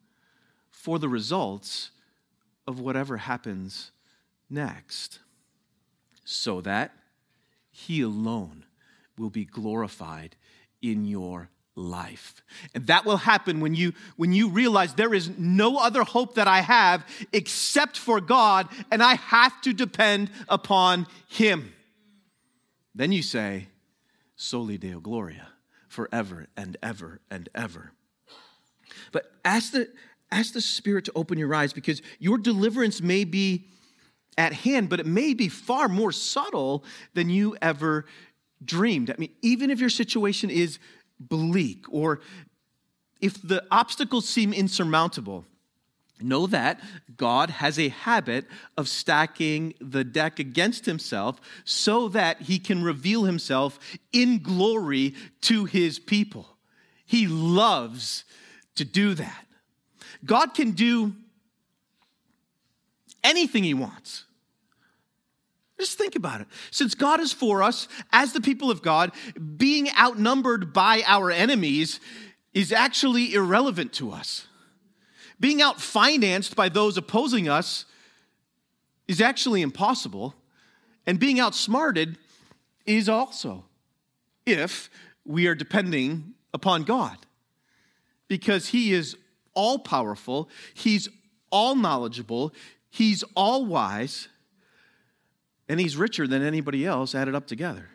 for 0.70 0.98
the 0.98 1.10
results 1.10 1.90
of 2.66 2.80
whatever 2.80 3.18
happens 3.18 3.90
next, 4.48 5.18
so 6.24 6.62
that 6.62 6.94
He 7.70 8.00
alone 8.00 8.64
will 9.18 9.28
be 9.28 9.44
glorified 9.44 10.34
in 10.80 11.04
your 11.04 11.50
life. 11.80 12.42
And 12.74 12.86
that 12.86 13.04
will 13.04 13.16
happen 13.16 13.60
when 13.60 13.74
you 13.74 13.92
when 14.16 14.32
you 14.32 14.48
realize 14.48 14.94
there 14.94 15.14
is 15.14 15.30
no 15.38 15.78
other 15.78 16.04
hope 16.04 16.34
that 16.34 16.46
I 16.46 16.60
have 16.60 17.04
except 17.32 17.96
for 17.96 18.20
God 18.20 18.68
and 18.90 19.02
I 19.02 19.14
have 19.14 19.60
to 19.62 19.72
depend 19.72 20.30
upon 20.48 21.06
him. 21.28 21.72
Then 22.94 23.12
you 23.12 23.22
say 23.22 23.68
soli 24.36 24.78
deo 24.78 25.00
gloria 25.00 25.48
forever 25.88 26.48
and 26.56 26.76
ever 26.82 27.20
and 27.30 27.48
ever. 27.54 27.92
But 29.12 29.30
ask 29.44 29.72
the 29.72 29.88
ask 30.30 30.52
the 30.52 30.60
spirit 30.60 31.04
to 31.06 31.12
open 31.14 31.38
your 31.38 31.54
eyes 31.54 31.72
because 31.72 32.02
your 32.18 32.38
deliverance 32.38 33.00
may 33.00 33.24
be 33.24 33.66
at 34.38 34.52
hand, 34.52 34.88
but 34.88 35.00
it 35.00 35.06
may 35.06 35.34
be 35.34 35.48
far 35.48 35.88
more 35.88 36.12
subtle 36.12 36.84
than 37.14 37.28
you 37.30 37.56
ever 37.60 38.06
dreamed. 38.64 39.10
I 39.10 39.14
mean, 39.18 39.34
even 39.42 39.70
if 39.70 39.80
your 39.80 39.90
situation 39.90 40.50
is 40.50 40.78
bleak 41.20 41.84
or 41.90 42.20
if 43.20 43.40
the 43.42 43.64
obstacles 43.70 44.28
seem 44.28 44.52
insurmountable, 44.52 45.44
know 46.22 46.46
that 46.46 46.80
God 47.16 47.50
has 47.50 47.78
a 47.78 47.88
habit 47.88 48.46
of 48.76 48.88
stacking 48.88 49.74
the 49.80 50.04
deck 50.04 50.38
against 50.38 50.86
himself 50.86 51.40
so 51.64 52.08
that 52.08 52.42
he 52.42 52.58
can 52.58 52.82
reveal 52.82 53.24
himself 53.24 53.78
in 54.12 54.42
glory 54.42 55.14
to 55.42 55.64
his 55.64 55.98
people. 55.98 56.56
He 57.06 57.26
loves 57.26 58.24
to 58.76 58.84
do 58.84 59.14
that. 59.14 59.46
God 60.24 60.54
can 60.54 60.72
do 60.72 61.14
anything 63.24 63.64
he 63.64 63.74
wants. 63.74 64.24
Just 65.80 65.96
think 65.96 66.14
about 66.14 66.42
it. 66.42 66.46
Since 66.70 66.94
God 66.94 67.20
is 67.20 67.32
for 67.32 67.62
us, 67.62 67.88
as 68.12 68.34
the 68.34 68.40
people 68.42 68.70
of 68.70 68.82
God, 68.82 69.12
being 69.56 69.88
outnumbered 69.98 70.74
by 70.74 71.02
our 71.06 71.30
enemies 71.30 72.00
is 72.52 72.70
actually 72.70 73.32
irrelevant 73.32 73.94
to 73.94 74.12
us. 74.12 74.46
Being 75.40 75.60
outfinanced 75.60 76.54
by 76.54 76.68
those 76.68 76.98
opposing 76.98 77.48
us 77.48 77.86
is 79.08 79.22
actually 79.22 79.62
impossible. 79.62 80.34
And 81.06 81.18
being 81.18 81.40
outsmarted 81.40 82.18
is 82.84 83.08
also, 83.08 83.64
if 84.44 84.90
we 85.24 85.46
are 85.46 85.54
depending 85.54 86.34
upon 86.52 86.82
God. 86.82 87.16
Because 88.28 88.68
He 88.68 88.92
is 88.92 89.16
all 89.54 89.78
powerful, 89.78 90.50
He's 90.74 91.08
all 91.50 91.74
knowledgeable, 91.74 92.52
He's 92.90 93.24
all 93.34 93.64
wise 93.64 94.28
and 95.70 95.78
he's 95.78 95.96
richer 95.96 96.26
than 96.26 96.42
anybody 96.42 96.84
else 96.84 97.14
added 97.14 97.32
up 97.32 97.46
together. 97.46 97.88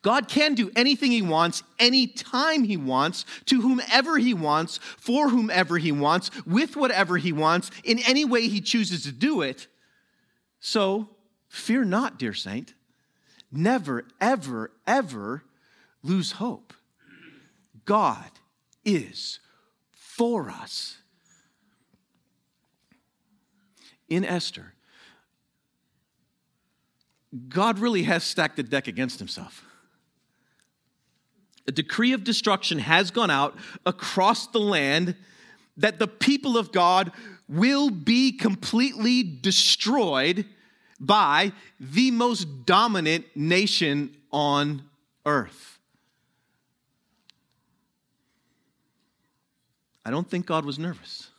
God 0.00 0.28
can 0.28 0.54
do 0.54 0.70
anything 0.74 1.10
he 1.10 1.20
wants, 1.20 1.62
anytime 1.78 2.64
he 2.64 2.78
wants, 2.78 3.26
to 3.44 3.60
whomever 3.60 4.16
he 4.16 4.32
wants, 4.32 4.78
for 4.96 5.28
whomever 5.28 5.76
he 5.76 5.92
wants, 5.92 6.30
with 6.46 6.74
whatever 6.74 7.18
he 7.18 7.34
wants, 7.34 7.70
in 7.84 7.98
any 7.98 8.24
way 8.24 8.48
he 8.48 8.62
chooses 8.62 9.02
to 9.02 9.12
do 9.12 9.42
it. 9.42 9.66
So 10.58 11.10
fear 11.50 11.84
not, 11.84 12.18
dear 12.18 12.32
saint. 12.32 12.72
Never, 13.52 14.06
ever, 14.18 14.72
ever 14.86 15.44
lose 16.02 16.32
hope. 16.32 16.72
God 17.84 18.30
is 18.86 19.38
for 19.92 20.48
us. 20.48 20.96
In 24.08 24.24
Esther, 24.24 24.72
God 27.48 27.78
really 27.78 28.04
has 28.04 28.24
stacked 28.24 28.56
the 28.56 28.62
deck 28.62 28.88
against 28.88 29.18
himself. 29.18 29.64
A 31.68 31.72
decree 31.72 32.12
of 32.12 32.24
destruction 32.24 32.78
has 32.78 33.10
gone 33.10 33.30
out 33.30 33.56
across 33.84 34.46
the 34.46 34.60
land 34.60 35.16
that 35.76 35.98
the 35.98 36.06
people 36.06 36.56
of 36.56 36.72
God 36.72 37.12
will 37.48 37.90
be 37.90 38.32
completely 38.32 39.22
destroyed 39.22 40.46
by 40.98 41.52
the 41.78 42.10
most 42.10 42.66
dominant 42.66 43.26
nation 43.34 44.16
on 44.32 44.82
earth. 45.24 45.78
I 50.04 50.10
don't 50.10 50.28
think 50.28 50.46
God 50.46 50.64
was 50.64 50.78
nervous. 50.78 51.30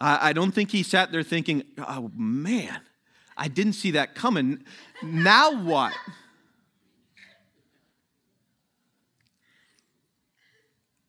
I, 0.00 0.30
I 0.30 0.32
don't 0.32 0.52
think 0.52 0.70
he 0.70 0.82
sat 0.82 1.12
there 1.12 1.22
thinking, 1.22 1.64
oh 1.78 2.10
man, 2.14 2.80
I 3.36 3.48
didn't 3.48 3.74
see 3.74 3.92
that 3.92 4.14
coming. 4.14 4.64
Now 5.02 5.62
what? 5.62 5.92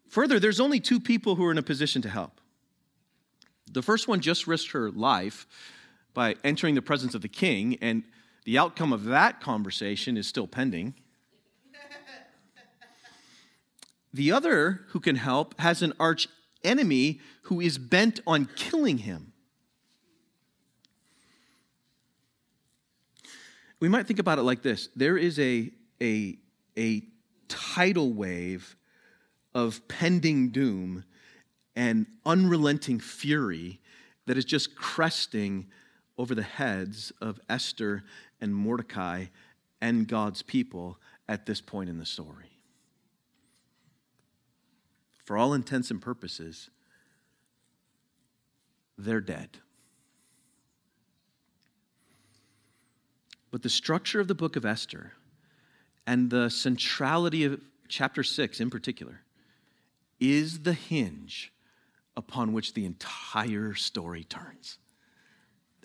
Further, 0.09 0.39
there's 0.39 0.59
only 0.59 0.79
two 0.79 0.99
people 0.99 1.35
who 1.35 1.45
are 1.45 1.51
in 1.51 1.57
a 1.57 1.63
position 1.63 2.01
to 2.01 2.09
help. 2.09 2.41
The 3.71 3.83
first 3.83 4.07
one 4.07 4.21
just 4.21 4.47
risked 4.47 4.71
her 4.71 4.89
life 4.89 5.45
by 6.15 6.35
entering 6.43 6.73
the 6.73 6.81
presence 6.81 7.13
of 7.13 7.21
the 7.21 7.27
king, 7.27 7.77
and 7.81 8.03
the 8.43 8.57
outcome 8.57 8.91
of 8.91 9.05
that 9.05 9.39
conversation 9.39 10.17
is 10.17 10.27
still 10.27 10.47
pending. 10.47 10.95
The 14.11 14.31
other 14.31 14.81
who 14.87 14.99
can 14.99 15.17
help 15.17 15.59
has 15.59 15.83
an 15.83 15.93
arch 15.99 16.27
enemy 16.63 17.19
who 17.43 17.59
is 17.61 17.77
bent 17.77 18.19
on 18.27 18.45
killing 18.55 18.99
him. 18.99 19.33
We 23.79 23.87
might 23.87 24.07
think 24.07 24.19
about 24.19 24.39
it 24.39 24.43
like 24.43 24.61
this 24.61 24.89
there 24.95 25.17
is 25.17 25.39
a, 25.39 25.71
a, 26.01 26.37
a 26.77 27.03
tidal 27.47 28.13
wave 28.13 28.75
of 29.55 29.87
pending 29.87 30.49
doom 30.49 31.05
and 31.75 32.05
unrelenting 32.25 32.99
fury 32.99 33.79
that 34.27 34.37
is 34.37 34.45
just 34.45 34.75
cresting 34.75 35.67
over 36.17 36.35
the 36.35 36.43
heads 36.43 37.11
of 37.21 37.39
Esther 37.49 38.03
and 38.41 38.53
Mordecai 38.53 39.25
and 39.81 40.07
God's 40.07 40.41
people 40.41 40.99
at 41.27 41.45
this 41.45 41.61
point 41.61 41.89
in 41.89 41.97
the 41.97 42.05
story 42.05 42.48
for 45.29 45.37
all 45.37 45.53
intents 45.53 45.91
and 45.91 46.01
purposes, 46.01 46.71
they're 48.97 49.21
dead. 49.21 49.59
But 53.51 53.61
the 53.61 53.69
structure 53.69 54.19
of 54.19 54.27
the 54.27 54.33
book 54.33 54.55
of 54.55 54.65
Esther 54.65 55.11
and 56.07 56.31
the 56.31 56.49
centrality 56.49 57.45
of 57.45 57.61
chapter 57.87 58.23
6 58.23 58.59
in 58.59 58.71
particular 58.71 59.21
is 60.19 60.61
the 60.61 60.73
hinge 60.73 61.53
upon 62.17 62.51
which 62.51 62.73
the 62.73 62.85
entire 62.85 63.75
story 63.75 64.23
turns. 64.23 64.79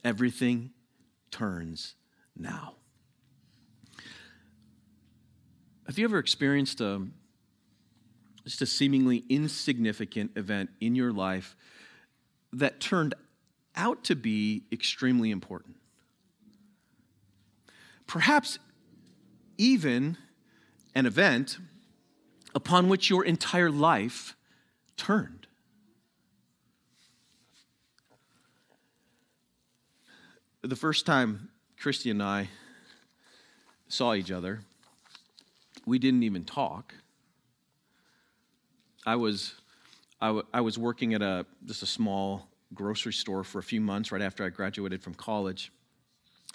Everything 0.03 0.71
turns 1.31 1.97
now. 2.35 2.77
Have 5.87 5.99
you 5.99 6.07
ever 6.07 6.19
experienced 6.19 6.81
a 6.81 7.07
just 8.45 8.61
a 8.63 8.67
seemingly 8.67 9.25
insignificant 9.29 10.33
event 10.37 10.71
in 10.81 10.95
your 10.95 11.13
life 11.13 11.57
that 12.53 12.79
turned 12.79 13.15
out 13.75 14.05
to 14.05 14.15
be 14.15 14.65
extremely 14.71 15.31
important. 15.31 15.77
Perhaps 18.07 18.59
even 19.57 20.17
an 20.95 21.07
event 21.07 21.59
upon 22.55 22.89
which 22.89 23.11
your 23.11 23.25
entire 23.25 23.71
life 23.71 24.37
turned. 24.97 25.47
The 30.63 30.77
first 30.77 31.05
time 31.05 31.51
Christy 31.79 32.11
and 32.11 32.23
I 32.23 32.49
saw 33.89 34.15
each 34.15 34.31
other, 34.31 34.61
we 35.87 35.99
didn't 35.99 36.23
even 36.23 36.45
talk. 36.45 36.95
I 39.07 39.17
was, 39.17 39.55
I, 40.21 40.29
w- 40.29 40.47
I 40.53 40.61
was 40.61 40.79
working 40.79 41.15
at 41.15 41.23
a, 41.23 41.47
just 41.67 41.83
a 41.83 41.87
small 41.87 42.49
grocery 42.73 43.13
store 43.13 43.45
for 43.45 43.59
a 43.59 43.63
few 43.63 43.81
months 43.81 44.11
right 44.11 44.23
after 44.23 44.45
I 44.45 44.49
graduated 44.49 45.03
from 45.03 45.15
college. 45.15 45.71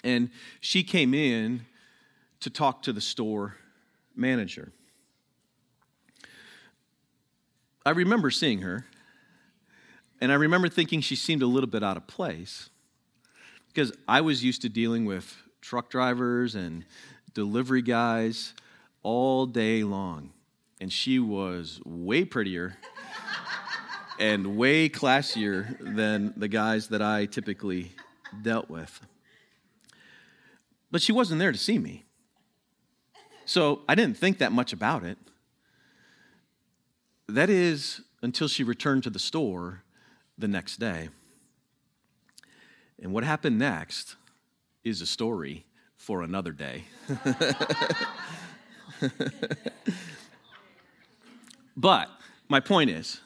And 0.02 0.30
she 0.60 0.82
came 0.82 1.14
in 1.14 1.66
to 2.40 2.50
talk 2.50 2.82
to 2.82 2.92
the 2.92 3.00
store 3.00 3.56
manager. 4.16 4.72
I 7.84 7.90
remember 7.90 8.30
seeing 8.30 8.60
her, 8.60 8.84
and 10.20 10.30
I 10.30 10.34
remember 10.34 10.68
thinking 10.68 11.00
she 11.00 11.16
seemed 11.16 11.42
a 11.42 11.46
little 11.46 11.68
bit 11.68 11.82
out 11.82 11.96
of 11.96 12.06
place 12.06 12.68
because 13.68 13.92
I 14.06 14.20
was 14.20 14.44
used 14.44 14.62
to 14.62 14.68
dealing 14.68 15.04
with 15.06 15.36
truck 15.60 15.88
drivers 15.88 16.54
and 16.54 16.84
delivery 17.32 17.82
guys 17.82 18.52
all 19.02 19.46
day 19.46 19.82
long. 19.82 20.32
And 20.80 20.92
she 20.92 21.18
was 21.18 21.80
way 21.84 22.24
prettier 22.24 22.76
and 24.18 24.56
way 24.56 24.88
classier 24.88 25.76
than 25.78 26.32
the 26.36 26.48
guys 26.48 26.88
that 26.88 27.02
I 27.02 27.26
typically 27.26 27.92
dealt 28.42 28.70
with. 28.70 29.00
But 30.90 31.02
she 31.02 31.12
wasn't 31.12 31.38
there 31.38 31.52
to 31.52 31.58
see 31.58 31.78
me. 31.78 32.04
So 33.44 33.82
I 33.88 33.94
didn't 33.94 34.16
think 34.16 34.38
that 34.38 34.52
much 34.52 34.72
about 34.72 35.04
it. 35.04 35.18
That 37.28 37.50
is 37.50 38.00
until 38.22 38.48
she 38.48 38.64
returned 38.64 39.02
to 39.04 39.10
the 39.10 39.18
store 39.18 39.82
the 40.36 40.48
next 40.48 40.78
day. 40.78 41.08
And 43.02 43.12
what 43.12 43.24
happened 43.24 43.58
next 43.58 44.16
is 44.84 45.00
a 45.00 45.06
story 45.06 45.64
for 45.96 46.22
another 46.22 46.52
day. 46.52 46.84
but 51.76 52.08
my 52.48 52.60
point 52.60 52.90
is, 52.90 53.20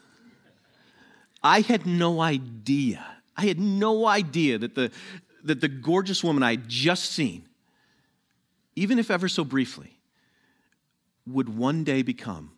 I 1.43 1.61
had 1.61 1.85
no 1.85 2.21
idea. 2.21 3.05
I 3.37 3.45
had 3.45 3.59
no 3.59 4.07
idea 4.07 4.57
that 4.57 4.75
the, 4.75 4.91
that 5.43 5.61
the 5.61 5.67
gorgeous 5.67 6.23
woman 6.23 6.43
I 6.43 6.51
had 6.51 6.67
just 6.67 7.11
seen, 7.11 7.47
even 8.75 8.99
if 8.99 9.11
ever 9.11 9.27
so 9.27 9.43
briefly, 9.43 9.99
would 11.27 11.49
one 11.49 11.83
day 11.83 12.01
become 12.01 12.51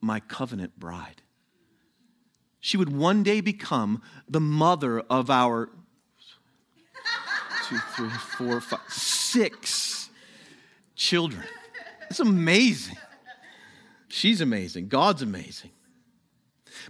my 0.00 0.20
covenant 0.20 0.78
bride. 0.78 1.22
She 2.60 2.76
would 2.76 2.94
one 2.94 3.22
day 3.22 3.40
become 3.40 4.02
the 4.28 4.40
mother 4.40 5.00
of 5.00 5.30
our 5.30 5.70
two, 7.68 7.78
three, 7.96 8.08
four, 8.10 8.60
five, 8.60 8.80
six 8.88 10.10
children. 10.94 11.44
It's 12.10 12.20
amazing. 12.20 12.96
She's 14.10 14.40
amazing. 14.40 14.88
God's 14.88 15.22
amazing. 15.22 15.70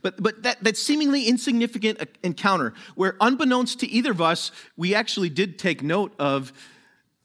But, 0.02 0.22
but 0.22 0.42
that, 0.42 0.62
that 0.64 0.76
seemingly 0.76 1.26
insignificant 1.26 2.00
encounter, 2.22 2.74
where 2.94 3.16
unbeknownst 3.20 3.80
to 3.80 3.88
either 3.88 4.10
of 4.10 4.20
us, 4.20 4.50
we 4.76 4.94
actually 4.94 5.28
did 5.28 5.58
take 5.58 5.82
note 5.82 6.14
of 6.18 6.52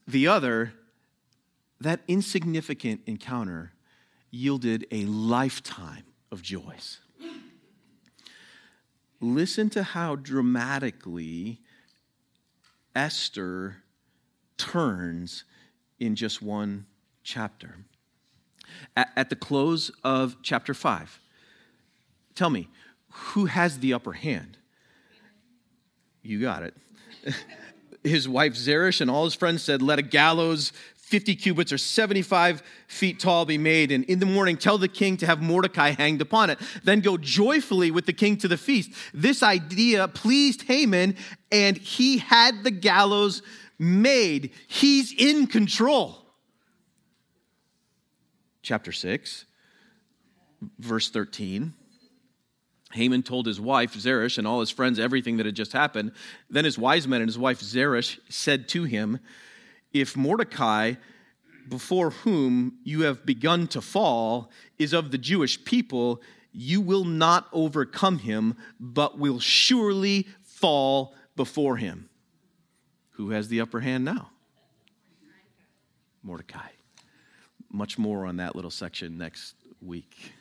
the 0.06 0.28
other, 0.28 0.72
that 1.80 2.00
insignificant 2.08 3.00
encounter 3.06 3.72
yielded 4.30 4.86
a 4.90 5.04
lifetime 5.04 6.04
of 6.30 6.42
joys. 6.42 6.98
Listen 9.20 9.70
to 9.70 9.82
how 9.82 10.16
dramatically 10.16 11.60
Esther 12.94 13.76
turns 14.58 15.44
in 15.98 16.14
just 16.14 16.42
one 16.42 16.86
chapter. 17.22 17.76
At, 18.96 19.10
at, 19.16 19.30
the 19.30 19.36
close 19.36 19.90
of 20.04 20.36
chapter 20.42 20.74
5, 20.74 21.20
tell 22.34 22.50
me, 22.50 22.68
who 23.10 23.46
has 23.46 23.78
the 23.78 23.92
upper 23.92 24.12
hand? 24.12 24.58
You 26.22 26.40
got 26.40 26.62
it. 26.62 26.74
his 28.02 28.28
wife 28.28 28.54
Zeresh 28.54 29.00
and 29.00 29.10
all 29.10 29.24
his 29.24 29.34
friends 29.34 29.62
said, 29.62 29.82
Let 29.82 29.98
a 29.98 30.02
gallows 30.02 30.72
50 30.96 31.36
cubits 31.36 31.72
or 31.72 31.78
75 31.78 32.62
feet 32.88 33.20
tall 33.20 33.44
be 33.44 33.58
made. 33.58 33.92
And 33.92 34.04
in 34.04 34.18
the 34.18 34.26
morning, 34.26 34.56
tell 34.56 34.76
the 34.76 34.88
king 34.88 35.16
to 35.18 35.26
have 35.26 35.40
Mordecai 35.40 35.90
hanged 35.90 36.20
upon 36.20 36.50
it. 36.50 36.58
Then 36.82 37.00
go 37.00 37.16
joyfully 37.16 37.92
with 37.92 38.06
the 38.06 38.12
king 38.12 38.36
to 38.38 38.48
the 38.48 38.56
feast. 38.56 38.90
This 39.14 39.42
idea 39.42 40.08
pleased 40.08 40.62
Haman, 40.62 41.16
and 41.52 41.78
he 41.78 42.18
had 42.18 42.64
the 42.64 42.72
gallows 42.72 43.42
made. 43.78 44.50
He's 44.66 45.12
in 45.12 45.46
control. 45.46 46.25
Chapter 48.66 48.90
6, 48.90 49.44
verse 50.80 51.08
13. 51.08 51.72
Haman 52.90 53.22
told 53.22 53.46
his 53.46 53.60
wife 53.60 53.94
Zeresh 53.94 54.38
and 54.38 54.46
all 54.46 54.58
his 54.58 54.70
friends 54.70 54.98
everything 54.98 55.36
that 55.36 55.46
had 55.46 55.54
just 55.54 55.72
happened. 55.72 56.10
Then 56.50 56.64
his 56.64 56.76
wise 56.76 57.06
men 57.06 57.20
and 57.20 57.28
his 57.28 57.38
wife 57.38 57.60
Zeresh 57.60 58.18
said 58.28 58.66
to 58.70 58.82
him, 58.82 59.20
if 59.92 60.16
Mordecai, 60.16 60.94
before 61.68 62.10
whom 62.10 62.78
you 62.82 63.02
have 63.02 63.24
begun 63.24 63.68
to 63.68 63.80
fall, 63.80 64.50
is 64.80 64.92
of 64.92 65.12
the 65.12 65.18
Jewish 65.18 65.64
people, 65.64 66.20
you 66.50 66.80
will 66.80 67.04
not 67.04 67.46
overcome 67.52 68.18
him, 68.18 68.56
but 68.80 69.16
will 69.16 69.38
surely 69.38 70.26
fall 70.42 71.14
before 71.36 71.76
him. 71.76 72.08
Who 73.10 73.30
has 73.30 73.46
the 73.46 73.60
upper 73.60 73.78
hand 73.78 74.04
now? 74.04 74.32
Mordecai. 76.24 76.70
Much 77.70 77.98
more 77.98 78.26
on 78.26 78.36
that 78.36 78.56
little 78.56 78.70
section 78.70 79.18
next 79.18 79.54
week. 79.80 80.32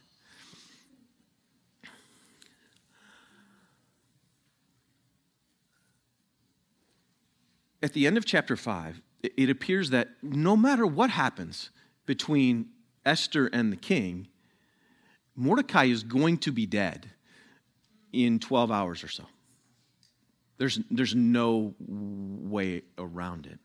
At 7.81 7.93
the 7.93 8.07
end 8.07 8.17
of 8.17 8.25
chapter 8.25 8.55
5, 8.55 9.01
it 9.37 9.49
appears 9.49 9.91
that 9.91 10.09
no 10.23 10.57
matter 10.57 10.87
what 10.87 11.09
happens 11.09 11.69
between 12.05 12.69
Esther 13.05 13.47
and 13.47 13.71
the 13.71 13.77
king, 13.77 14.27
Mordecai 15.35 15.85
is 15.85 16.03
going 16.03 16.37
to 16.39 16.51
be 16.51 16.65
dead 16.65 17.11
in 18.11 18.39
12 18.39 18.71
hours 18.71 19.03
or 19.03 19.07
so. 19.07 19.25
There's, 20.57 20.79
there's 20.89 21.13
no 21.13 21.75
way 21.79 22.83
around 22.97 23.45
it. 23.45 23.59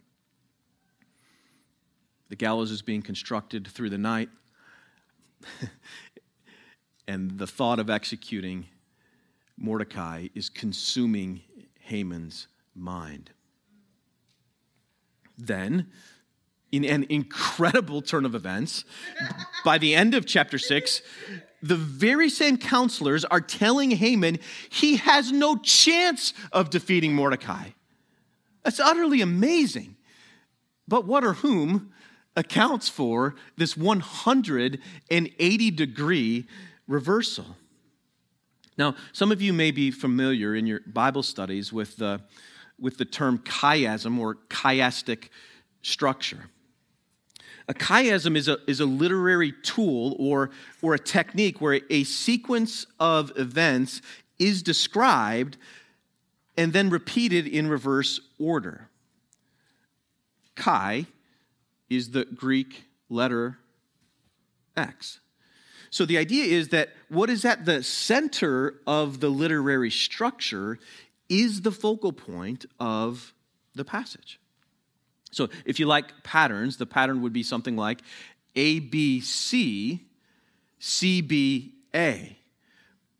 The 2.30 2.36
gallows 2.36 2.70
is 2.70 2.80
being 2.80 3.02
constructed 3.02 3.66
through 3.66 3.90
the 3.90 3.98
night, 3.98 4.30
and 7.08 7.38
the 7.38 7.46
thought 7.46 7.80
of 7.80 7.90
executing 7.90 8.66
Mordecai 9.58 10.28
is 10.34 10.48
consuming 10.48 11.42
Haman's 11.80 12.46
mind. 12.74 13.30
Then, 15.36 15.88
in 16.70 16.84
an 16.84 17.04
incredible 17.08 18.00
turn 18.00 18.24
of 18.24 18.36
events, 18.36 18.84
by 19.64 19.78
the 19.78 19.96
end 19.96 20.14
of 20.14 20.24
chapter 20.24 20.56
6, 20.56 21.02
the 21.62 21.76
very 21.76 22.30
same 22.30 22.58
counselors 22.58 23.24
are 23.24 23.40
telling 23.40 23.90
Haman 23.90 24.38
he 24.68 24.98
has 24.98 25.32
no 25.32 25.56
chance 25.56 26.32
of 26.52 26.70
defeating 26.70 27.12
Mordecai. 27.12 27.70
That's 28.62 28.78
utterly 28.78 29.20
amazing. 29.20 29.96
But 30.86 31.06
what 31.06 31.24
or 31.24 31.34
whom 31.34 31.92
accounts 32.36 32.88
for 32.88 33.34
this 33.56 33.76
180 33.76 35.70
degree 35.70 36.46
reversal? 36.86 37.56
Now, 38.78 38.94
some 39.12 39.30
of 39.30 39.42
you 39.42 39.52
may 39.52 39.70
be 39.70 39.90
familiar 39.90 40.54
in 40.54 40.66
your 40.66 40.80
Bible 40.86 41.22
studies 41.22 41.72
with 41.72 41.96
the 41.96 42.22
with 42.78 42.96
the 42.96 43.04
term 43.04 43.38
chiasm 43.40 44.18
or 44.18 44.36
chiastic 44.48 45.28
structure. 45.82 46.46
A 47.68 47.74
chiasm 47.74 48.36
is 48.36 48.48
a, 48.48 48.58
is 48.66 48.80
a 48.80 48.86
literary 48.86 49.52
tool 49.62 50.16
or, 50.18 50.50
or 50.82 50.94
a 50.94 50.98
technique 50.98 51.60
where 51.60 51.80
a 51.88 52.04
sequence 52.04 52.86
of 52.98 53.30
events 53.36 54.02
is 54.38 54.62
described 54.62 55.56
and 56.56 56.72
then 56.72 56.90
repeated 56.90 57.46
in 57.46 57.68
reverse 57.68 58.20
order. 58.38 58.88
Chi 60.56 61.06
is 61.90 62.12
the 62.12 62.24
Greek 62.24 62.84
letter 63.10 63.58
X. 64.76 65.20
So 65.90 66.06
the 66.06 66.18
idea 66.18 66.44
is 66.44 66.68
that 66.68 66.90
what 67.08 67.28
is 67.28 67.44
at 67.44 67.64
the 67.64 67.82
center 67.82 68.76
of 68.86 69.18
the 69.18 69.28
literary 69.28 69.90
structure 69.90 70.78
is 71.28 71.62
the 71.62 71.72
focal 71.72 72.12
point 72.12 72.64
of 72.78 73.34
the 73.74 73.84
passage. 73.84 74.38
So 75.32 75.48
if 75.64 75.80
you 75.80 75.86
like 75.86 76.22
patterns, 76.22 76.76
the 76.76 76.86
pattern 76.86 77.22
would 77.22 77.32
be 77.32 77.42
something 77.42 77.76
like 77.76 78.02
A, 78.54 78.78
B, 78.78 79.20
C, 79.20 80.06
C, 80.78 81.20
B, 81.20 81.74
A. 81.94 82.36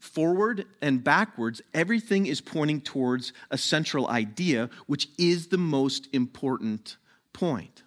forward 0.01 0.67
and 0.81 1.05
backwards, 1.05 1.61
everything 1.75 2.27
is 2.27 2.41
pointing 2.41 2.81
towards 2.81 3.33
a 3.51 3.59
central 3.59 4.09
idea, 4.09 4.71
which 4.87 5.09
is 5.19 5.49
the 5.49 5.59
most 5.59 6.09
important 6.13 6.97
point. 7.33 7.83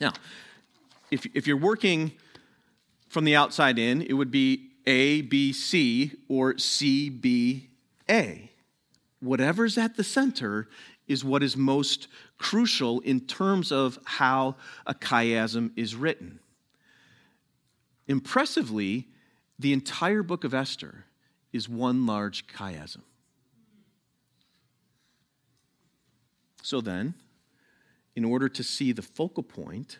Now, 0.00 0.12
if, 1.10 1.26
if 1.34 1.46
you're 1.46 1.56
working 1.56 2.12
from 3.08 3.24
the 3.24 3.36
outside 3.36 3.78
in, 3.78 4.02
it 4.02 4.14
would 4.14 4.30
be 4.30 4.70
A, 4.86 5.22
B, 5.22 5.52
C, 5.52 6.12
or 6.28 6.58
C, 6.58 7.08
B, 7.08 7.68
A. 8.10 8.50
Whatever's 9.20 9.78
at 9.78 9.96
the 9.96 10.04
center 10.04 10.68
is 11.06 11.24
what 11.24 11.42
is 11.42 11.56
most 11.56 12.08
crucial 12.38 13.00
in 13.00 13.20
terms 13.20 13.70
of 13.70 13.98
how 14.04 14.56
a 14.86 14.94
chiasm 14.94 15.70
is 15.76 15.94
written. 15.94 16.40
Impressively, 18.06 19.08
the 19.58 19.72
entire 19.72 20.22
book 20.22 20.44
of 20.44 20.52
Esther 20.52 21.04
is 21.52 21.68
one 21.68 22.04
large 22.04 22.46
chiasm. 22.46 23.02
So 26.62 26.80
then, 26.80 27.14
in 28.16 28.24
order 28.24 28.48
to 28.48 28.62
see 28.62 28.92
the 28.92 29.02
focal 29.02 29.42
point, 29.42 29.98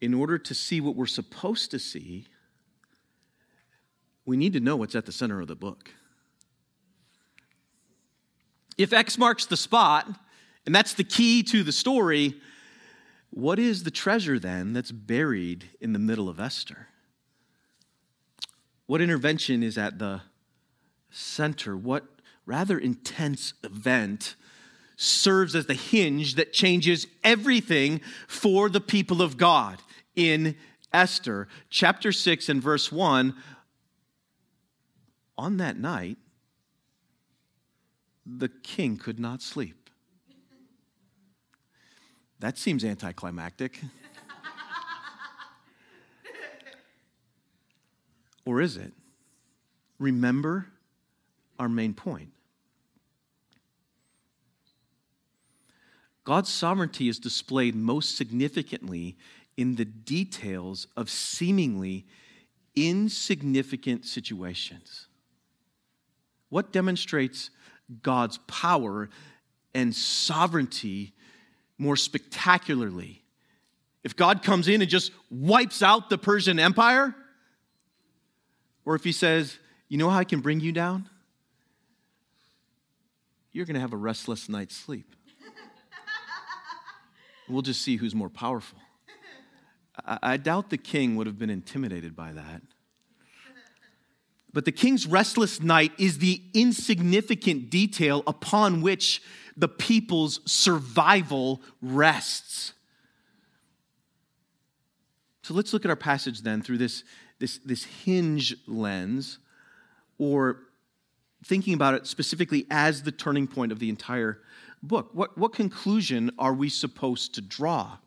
in 0.00 0.12
order 0.12 0.38
to 0.38 0.54
see 0.54 0.80
what 0.80 0.96
we're 0.96 1.06
supposed 1.06 1.70
to 1.70 1.78
see, 1.78 2.26
we 4.24 4.36
need 4.36 4.52
to 4.52 4.60
know 4.60 4.76
what's 4.76 4.94
at 4.94 5.06
the 5.06 5.12
center 5.12 5.40
of 5.40 5.46
the 5.46 5.54
book. 5.54 5.90
If 8.76 8.92
X 8.92 9.16
marks 9.16 9.46
the 9.46 9.56
spot, 9.56 10.08
and 10.66 10.74
that's 10.74 10.92
the 10.92 11.04
key 11.04 11.42
to 11.44 11.62
the 11.62 11.72
story, 11.72 12.34
what 13.30 13.58
is 13.58 13.84
the 13.84 13.90
treasure 13.90 14.38
then 14.38 14.72
that's 14.72 14.92
buried 14.92 15.70
in 15.80 15.92
the 15.92 15.98
middle 15.98 16.28
of 16.28 16.40
Esther? 16.40 16.88
What 18.86 19.00
intervention 19.00 19.62
is 19.62 19.78
at 19.78 19.98
the 19.98 20.22
center? 21.10 21.76
What 21.76 22.04
rather 22.44 22.78
intense 22.78 23.54
event 23.64 24.36
serves 24.96 25.54
as 25.54 25.66
the 25.66 25.74
hinge 25.74 26.34
that 26.34 26.52
changes 26.52 27.06
everything 27.22 28.00
for 28.26 28.68
the 28.68 28.80
people 28.80 29.22
of 29.22 29.36
God 29.36 29.78
in 30.14 30.56
Esther? 30.92 31.48
Chapter 31.70 32.12
6 32.12 32.48
and 32.48 32.62
verse 32.62 32.90
1 32.90 33.34
On 35.38 35.56
that 35.58 35.78
night, 35.78 36.16
the 38.26 38.48
king 38.48 38.96
could 38.96 39.20
not 39.20 39.42
sleep. 39.42 39.90
That 42.40 42.58
seems 42.58 42.84
anticlimactic. 42.84 43.80
or 48.44 48.60
is 48.60 48.76
it? 48.76 48.92
Remember 49.98 50.66
our 51.58 51.68
main 51.68 51.94
point. 51.94 52.30
God's 56.26 56.50
sovereignty 56.50 57.08
is 57.08 57.20
displayed 57.20 57.76
most 57.76 58.16
significantly 58.16 59.16
in 59.56 59.76
the 59.76 59.84
details 59.84 60.88
of 60.96 61.08
seemingly 61.08 62.04
insignificant 62.74 64.04
situations. 64.04 65.06
What 66.48 66.72
demonstrates 66.72 67.50
God's 68.02 68.38
power 68.48 69.08
and 69.72 69.94
sovereignty 69.94 71.14
more 71.78 71.96
spectacularly. 71.96 73.22
If 74.02 74.16
God 74.16 74.42
comes 74.42 74.66
in 74.66 74.80
and 74.80 74.90
just 74.90 75.12
wipes 75.30 75.80
out 75.80 76.10
the 76.10 76.18
Persian 76.18 76.58
Empire, 76.58 77.14
or 78.84 78.96
if 78.96 79.04
he 79.04 79.12
says, 79.12 79.58
You 79.88 79.98
know 79.98 80.10
how 80.10 80.18
I 80.18 80.24
can 80.24 80.40
bring 80.40 80.58
you 80.58 80.72
down? 80.72 81.08
You're 83.52 83.64
going 83.64 83.74
to 83.74 83.80
have 83.80 83.92
a 83.92 83.96
restless 83.96 84.48
night's 84.48 84.74
sleep. 84.74 85.14
We'll 87.48 87.62
just 87.62 87.82
see 87.82 87.96
who's 87.96 88.14
more 88.14 88.30
powerful. 88.30 88.78
I, 90.04 90.18
I 90.22 90.36
doubt 90.36 90.70
the 90.70 90.78
king 90.78 91.16
would 91.16 91.26
have 91.26 91.38
been 91.38 91.50
intimidated 91.50 92.14
by 92.14 92.32
that. 92.32 92.62
But 94.52 94.64
the 94.64 94.72
king's 94.72 95.06
restless 95.06 95.60
night 95.60 95.92
is 95.98 96.18
the 96.18 96.42
insignificant 96.54 97.68
detail 97.68 98.22
upon 98.26 98.80
which 98.80 99.22
the 99.54 99.68
people's 99.68 100.40
survival 100.50 101.60
rests. 101.82 102.72
So 105.42 105.54
let's 105.54 105.72
look 105.72 105.84
at 105.84 105.90
our 105.90 105.96
passage 105.96 106.40
then 106.40 106.62
through 106.62 106.78
this, 106.78 107.04
this, 107.38 107.60
this 107.64 107.84
hinge 107.84 108.56
lens, 108.66 109.38
or 110.18 110.60
thinking 111.44 111.74
about 111.74 111.94
it 111.94 112.06
specifically 112.06 112.66
as 112.70 113.02
the 113.02 113.12
turning 113.12 113.46
point 113.46 113.72
of 113.72 113.78
the 113.78 113.88
entire 113.88 114.40
book. 114.82 115.10
What, 115.12 115.36
what 115.36 115.52
conclusion 115.52 116.30
are 116.38 116.54
we 116.54 116.68
supposed 116.68 117.34
to 117.34 117.40
draw? 117.40 117.98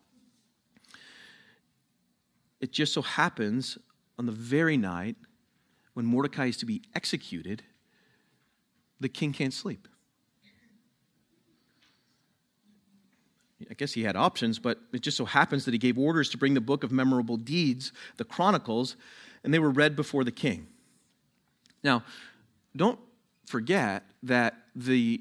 It 2.60 2.72
just 2.72 2.92
so 2.92 3.02
happens 3.02 3.78
on 4.18 4.26
the 4.26 4.32
very 4.32 4.76
night 4.76 5.16
when 5.94 6.06
Mordecai 6.06 6.46
is 6.46 6.56
to 6.58 6.66
be 6.66 6.82
executed, 6.94 7.62
the 9.00 9.08
king 9.08 9.32
can't 9.32 9.52
sleep. 9.52 9.88
I 13.68 13.74
guess 13.74 13.92
he 13.92 14.02
had 14.02 14.16
options, 14.16 14.58
but 14.58 14.78
it 14.92 15.00
just 15.00 15.16
so 15.16 15.24
happens 15.24 15.64
that 15.64 15.74
he 15.74 15.78
gave 15.78 15.98
orders 15.98 16.30
to 16.30 16.38
bring 16.38 16.54
the 16.54 16.60
book 16.60 16.82
of 16.84 16.90
memorable 16.90 17.36
deeds, 17.36 17.92
the 18.16 18.24
Chronicles, 18.24 18.96
and 19.44 19.52
they 19.52 19.58
were 19.58 19.70
read 19.70 19.96
before 19.96 20.24
the 20.24 20.32
king. 20.32 20.66
Now, 21.82 22.04
don't 22.76 22.98
forget 23.46 24.04
that 24.22 24.54
the 24.74 25.20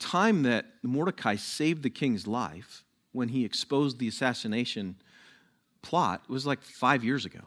time 0.00 0.42
that 0.42 0.66
Mordecai 0.82 1.36
saved 1.36 1.82
the 1.82 1.90
king's 1.90 2.26
life 2.26 2.84
when 3.12 3.28
he 3.28 3.44
exposed 3.44 3.98
the 3.98 4.08
assassination 4.08 4.96
plot 5.82 6.28
was 6.28 6.46
like 6.46 6.62
five 6.62 7.04
years 7.04 7.24
ago 7.24 7.40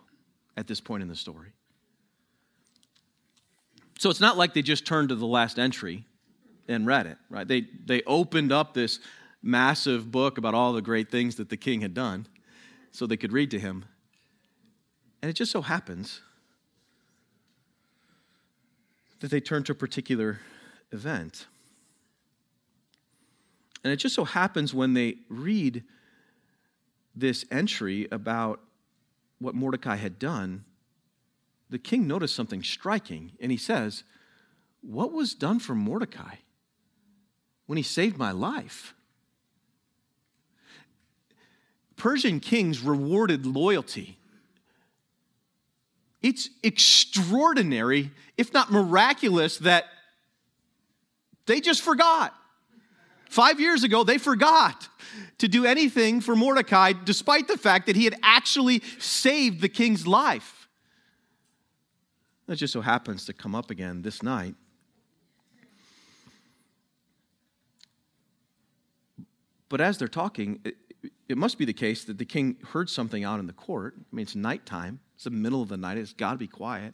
at 0.55 0.67
this 0.67 0.79
point 0.79 1.03
in 1.03 1.09
the 1.09 1.15
story. 1.15 1.53
So 3.97 4.09
it's 4.09 4.19
not 4.19 4.37
like 4.37 4.53
they 4.53 4.61
just 4.61 4.85
turned 4.85 5.09
to 5.09 5.15
the 5.15 5.27
last 5.27 5.59
entry 5.59 6.05
and 6.67 6.85
read 6.85 7.05
it, 7.05 7.17
right? 7.29 7.47
They, 7.47 7.67
they 7.85 8.01
opened 8.03 8.51
up 8.51 8.73
this 8.73 8.99
massive 9.41 10.11
book 10.11 10.37
about 10.37 10.53
all 10.53 10.73
the 10.73 10.81
great 10.81 11.11
things 11.11 11.35
that 11.35 11.49
the 11.49 11.57
king 11.57 11.81
had 11.81 11.93
done 11.93 12.27
so 12.91 13.05
they 13.05 13.17
could 13.17 13.33
read 13.33 13.51
to 13.51 13.59
him. 13.59 13.85
And 15.21 15.29
it 15.29 15.33
just 15.33 15.51
so 15.51 15.61
happens 15.61 16.21
that 19.19 19.31
they 19.31 19.39
turned 19.39 19.65
to 19.67 19.71
a 19.71 19.75
particular 19.75 20.39
event. 20.91 21.47
And 23.83 23.91
it 23.91 23.97
just 23.97 24.15
so 24.15 24.23
happens 24.23 24.73
when 24.73 24.93
they 24.93 25.17
read 25.29 25.83
this 27.15 27.45
entry 27.51 28.07
about 28.11 28.61
what 29.39 29.55
Mordecai 29.55 29.97
had 29.97 30.19
done, 30.19 30.63
the 31.69 31.77
king 31.77 32.07
noticed 32.07 32.35
something 32.35 32.63
striking, 32.63 33.33
and 33.39 33.51
he 33.51 33.57
says, 33.57 34.03
What 34.81 35.11
was 35.11 35.33
done 35.33 35.59
for 35.59 35.75
Mordecai 35.75 36.35
when 37.65 37.77
he 37.77 37.83
saved 37.83 38.17
my 38.17 38.31
life? 38.31 38.93
Persian 41.97 42.39
kings 42.39 42.81
rewarded 42.81 43.45
loyalty. 43.45 44.17
It's 46.21 46.49
extraordinary, 46.63 48.11
if 48.37 48.53
not 48.53 48.71
miraculous, 48.71 49.57
that 49.59 49.85
they 51.45 51.59
just 51.59 51.81
forgot. 51.81 52.33
Five 53.33 53.59
years 53.59 53.83
ago, 53.83 54.03
they 54.03 54.19
forgot 54.19 54.87
to 55.39 55.47
do 55.47 55.65
anything 55.65 56.21
for 56.21 56.35
Mordecai, 56.35 56.93
despite 56.93 57.47
the 57.47 57.57
fact 57.57 57.87
that 57.87 57.95
he 57.95 58.03
had 58.03 58.15
actually 58.21 58.83
saved 58.99 59.59
the 59.59 59.69
king's 59.69 60.05
life. 60.05 60.69
That 62.45 62.57
just 62.57 62.73
so 62.73 62.81
happens 62.81 63.25
to 63.25 63.33
come 63.33 63.55
up 63.55 63.71
again 63.71 64.03
this 64.03 64.21
night. 64.21 64.53
But 69.67 69.81
as 69.81 69.97
they're 69.97 70.07
talking, 70.07 70.59
it, 71.27 71.35
must 71.35 71.57
be 71.57 71.65
the 71.65 71.73
case 71.73 72.03
that 72.03 72.19
the 72.19 72.25
king 72.25 72.57
heard 72.71 72.87
something 72.87 73.23
out 73.23 73.39
in 73.39 73.47
the 73.47 73.53
court. 73.53 73.95
I 73.97 74.15
mean, 74.15 74.21
it's 74.21 74.35
nighttime, 74.35 74.99
it's 75.15 75.23
the 75.23 75.31
middle 75.31 75.63
of 75.63 75.69
the 75.69 75.77
night, 75.77 75.97
it's 75.97 76.13
got 76.13 76.33
to 76.33 76.37
be 76.37 76.45
quiet. 76.45 76.93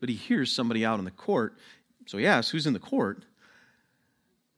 But 0.00 0.10
he 0.10 0.16
hears 0.16 0.52
somebody 0.52 0.84
out 0.84 0.98
in 0.98 1.06
the 1.06 1.10
court. 1.10 1.56
So 2.04 2.18
he 2.18 2.26
asks, 2.26 2.50
Who's 2.50 2.66
in 2.66 2.74
the 2.74 2.78
court? 2.78 3.24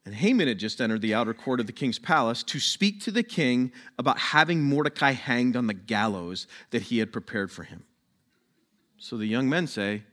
And 0.08 0.16
Haman 0.16 0.48
had 0.48 0.58
just 0.58 0.80
entered 0.80 1.02
the 1.02 1.12
outer 1.12 1.34
court 1.34 1.60
of 1.60 1.66
the 1.66 1.72
king's 1.72 1.98
palace 1.98 2.42
to 2.44 2.58
speak 2.58 3.02
to 3.02 3.10
the 3.10 3.22
king 3.22 3.70
about 3.98 4.18
having 4.18 4.62
Mordecai 4.62 5.10
hanged 5.10 5.54
on 5.54 5.66
the 5.66 5.74
gallows 5.74 6.46
that 6.70 6.84
he 6.84 6.96
had 6.96 7.12
prepared 7.12 7.52
for 7.52 7.62
him. 7.62 7.84
So 8.96 9.18
the 9.18 9.26
young 9.26 9.50
men 9.50 9.66
say, 9.66 10.04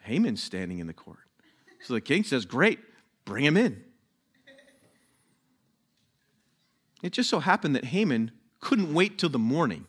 Haman's 0.00 0.42
standing 0.42 0.80
in 0.80 0.88
the 0.88 0.92
court. 0.92 1.20
So 1.80 1.94
the 1.94 2.00
king 2.00 2.24
says, 2.24 2.44
Great, 2.44 2.80
bring 3.24 3.44
him 3.44 3.56
in. 3.56 3.84
It 7.00 7.12
just 7.12 7.30
so 7.30 7.38
happened 7.38 7.76
that 7.76 7.84
Haman 7.84 8.32
couldn't 8.58 8.92
wait 8.92 9.16
till 9.16 9.30
the 9.30 9.38
morning. 9.38 9.86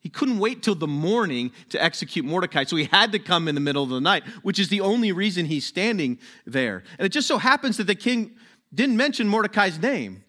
He 0.00 0.08
couldn't 0.08 0.38
wait 0.38 0.62
till 0.62 0.74
the 0.74 0.86
morning 0.86 1.50
to 1.70 1.82
execute 1.82 2.24
Mordecai, 2.24 2.64
so 2.64 2.76
he 2.76 2.84
had 2.84 3.12
to 3.12 3.18
come 3.18 3.48
in 3.48 3.54
the 3.54 3.60
middle 3.60 3.82
of 3.82 3.90
the 3.90 4.00
night, 4.00 4.24
which 4.42 4.58
is 4.58 4.68
the 4.68 4.80
only 4.80 5.12
reason 5.12 5.46
he's 5.46 5.66
standing 5.66 6.18
there. 6.46 6.84
And 6.98 7.06
it 7.06 7.10
just 7.10 7.26
so 7.26 7.38
happens 7.38 7.76
that 7.78 7.86
the 7.88 7.94
king 7.94 8.36
didn't 8.72 8.96
mention 8.96 9.28
Mordecai's 9.28 9.78
name 9.78 10.24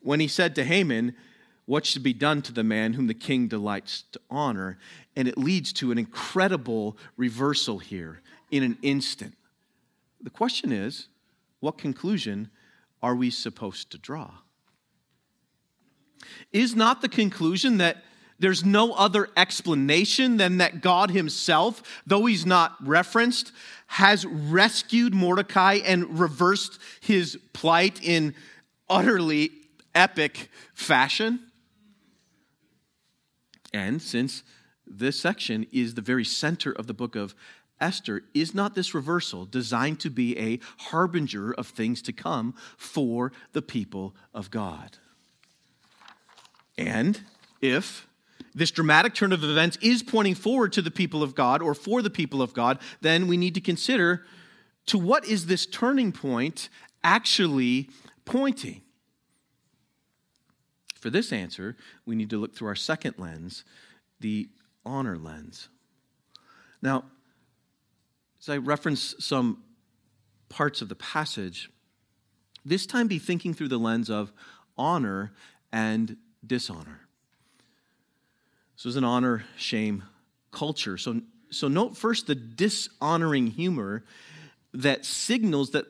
when 0.00 0.20
he 0.20 0.28
said 0.28 0.54
to 0.54 0.64
Haman, 0.64 1.14
What 1.66 1.86
should 1.86 2.02
be 2.02 2.12
done 2.12 2.40
to 2.42 2.52
the 2.52 2.62
man 2.62 2.92
whom 2.92 3.08
the 3.08 3.14
king 3.14 3.48
delights 3.48 4.04
to 4.12 4.20
honor? 4.30 4.78
And 5.16 5.26
it 5.26 5.36
leads 5.36 5.72
to 5.74 5.90
an 5.90 5.98
incredible 5.98 6.96
reversal 7.16 7.78
here 7.78 8.22
in 8.50 8.62
an 8.62 8.78
instant. 8.82 9.34
The 10.20 10.30
question 10.30 10.72
is, 10.72 11.08
what 11.60 11.78
conclusion 11.78 12.50
are 13.02 13.16
we 13.16 13.30
supposed 13.30 13.90
to 13.90 13.98
draw? 13.98 14.30
Is 16.52 16.76
not 16.76 17.00
the 17.00 17.08
conclusion 17.08 17.78
that 17.78 18.04
there's 18.38 18.64
no 18.64 18.92
other 18.92 19.28
explanation 19.36 20.36
than 20.36 20.58
that 20.58 20.80
God 20.80 21.10
Himself, 21.10 21.82
though 22.06 22.26
He's 22.26 22.46
not 22.46 22.76
referenced, 22.86 23.52
has 23.88 24.24
rescued 24.26 25.14
Mordecai 25.14 25.80
and 25.84 26.18
reversed 26.18 26.78
his 27.00 27.38
plight 27.52 27.98
in 28.02 28.34
utterly 28.88 29.50
epic 29.94 30.50
fashion? 30.74 31.40
And 33.72 34.00
since 34.00 34.42
this 34.86 35.18
section 35.18 35.66
is 35.72 35.94
the 35.94 36.02
very 36.02 36.24
center 36.24 36.72
of 36.72 36.86
the 36.86 36.94
book 36.94 37.16
of 37.16 37.34
Esther, 37.80 38.24
is 38.34 38.54
not 38.54 38.74
this 38.74 38.94
reversal 38.94 39.46
designed 39.46 40.00
to 40.00 40.10
be 40.10 40.38
a 40.38 40.60
harbinger 40.90 41.52
of 41.52 41.68
things 41.68 42.02
to 42.02 42.12
come 42.12 42.54
for 42.76 43.32
the 43.52 43.62
people 43.62 44.14
of 44.34 44.50
God? 44.50 44.98
And 46.76 47.20
if 47.60 48.07
this 48.58 48.70
dramatic 48.70 49.14
turn 49.14 49.32
of 49.32 49.44
events 49.44 49.78
is 49.80 50.02
pointing 50.02 50.34
forward 50.34 50.72
to 50.72 50.82
the 50.82 50.90
people 50.90 51.22
of 51.22 51.34
God 51.34 51.62
or 51.62 51.74
for 51.74 52.02
the 52.02 52.10
people 52.10 52.42
of 52.42 52.52
God, 52.52 52.78
then 53.00 53.26
we 53.26 53.36
need 53.36 53.54
to 53.54 53.60
consider 53.60 54.24
to 54.86 54.98
what 54.98 55.24
is 55.26 55.46
this 55.46 55.66
turning 55.66 56.12
point 56.12 56.68
actually 57.04 57.88
pointing? 58.24 58.82
For 60.96 61.10
this 61.10 61.32
answer, 61.32 61.76
we 62.04 62.16
need 62.16 62.30
to 62.30 62.38
look 62.38 62.56
through 62.56 62.68
our 62.68 62.74
second 62.74 63.14
lens, 63.18 63.64
the 64.20 64.48
honor 64.84 65.16
lens. 65.16 65.68
Now, 66.82 67.04
as 68.40 68.48
I 68.48 68.56
reference 68.56 69.14
some 69.18 69.62
parts 70.48 70.82
of 70.82 70.88
the 70.88 70.94
passage, 70.94 71.70
this 72.64 72.86
time 72.86 73.06
be 73.06 73.18
thinking 73.18 73.54
through 73.54 73.68
the 73.68 73.78
lens 73.78 74.10
of 74.10 74.32
honor 74.76 75.32
and 75.72 76.16
dishonor. 76.44 77.07
This 78.78 78.84
was 78.84 78.96
an 78.96 79.02
honor 79.02 79.44
shame 79.56 80.04
culture. 80.52 80.96
So, 80.96 81.20
so 81.50 81.66
note 81.66 81.96
first 81.96 82.28
the 82.28 82.36
dishonoring 82.36 83.48
humor 83.48 84.04
that 84.72 85.04
signals 85.04 85.72
that 85.72 85.86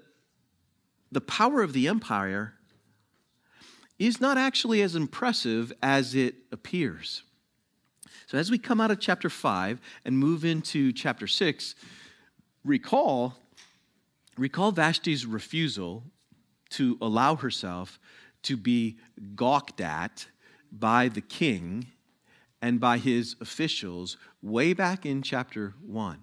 the 1.12 1.20
power 1.20 1.60
of 1.60 1.74
the 1.74 1.86
empire 1.86 2.54
is 3.98 4.22
not 4.22 4.38
actually 4.38 4.80
as 4.80 4.94
impressive 4.94 5.70
as 5.82 6.14
it 6.14 6.36
appears. 6.50 7.24
So, 8.26 8.38
as 8.38 8.50
we 8.50 8.56
come 8.56 8.80
out 8.80 8.90
of 8.90 9.00
chapter 9.00 9.28
5 9.28 9.82
and 10.06 10.18
move 10.18 10.46
into 10.46 10.90
chapter 10.90 11.26
6, 11.26 11.74
recall, 12.64 13.34
recall 14.38 14.72
Vashti's 14.72 15.26
refusal 15.26 16.04
to 16.70 16.96
allow 17.02 17.36
herself 17.36 17.98
to 18.44 18.56
be 18.56 18.96
gawked 19.34 19.82
at 19.82 20.26
by 20.72 21.08
the 21.08 21.20
king 21.20 21.88
and 22.60 22.80
by 22.80 22.98
his 22.98 23.36
officials 23.40 24.16
way 24.42 24.72
back 24.72 25.06
in 25.06 25.22
chapter 25.22 25.74
1. 25.86 26.22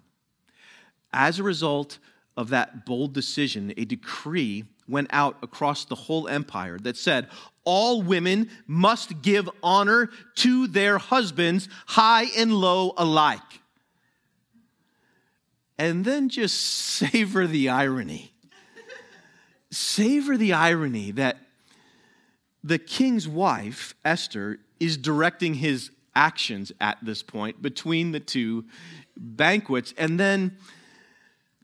As 1.12 1.38
a 1.38 1.42
result 1.42 1.98
of 2.36 2.50
that 2.50 2.84
bold 2.84 3.14
decision, 3.14 3.72
a 3.76 3.84
decree 3.84 4.64
went 4.88 5.08
out 5.10 5.36
across 5.42 5.84
the 5.84 5.94
whole 5.94 6.28
empire 6.28 6.78
that 6.78 6.96
said 6.96 7.28
all 7.64 8.02
women 8.02 8.48
must 8.66 9.22
give 9.22 9.48
honor 9.62 10.10
to 10.36 10.66
their 10.66 10.98
husbands, 10.98 11.68
high 11.86 12.26
and 12.36 12.52
low 12.52 12.92
alike. 12.96 13.40
And 15.78 16.04
then 16.04 16.28
just 16.28 16.58
savor 16.60 17.46
the 17.46 17.68
irony. 17.68 18.32
savor 19.70 20.36
the 20.36 20.52
irony 20.52 21.10
that 21.12 21.38
the 22.62 22.78
king's 22.78 23.28
wife, 23.28 23.94
Esther, 24.04 24.58
is 24.80 24.96
directing 24.96 25.54
his 25.54 25.90
actions 26.16 26.72
at 26.80 26.98
this 27.02 27.22
point 27.22 27.62
between 27.62 28.10
the 28.10 28.18
two 28.18 28.64
banquets. 29.16 29.94
And 29.96 30.18
then 30.18 30.56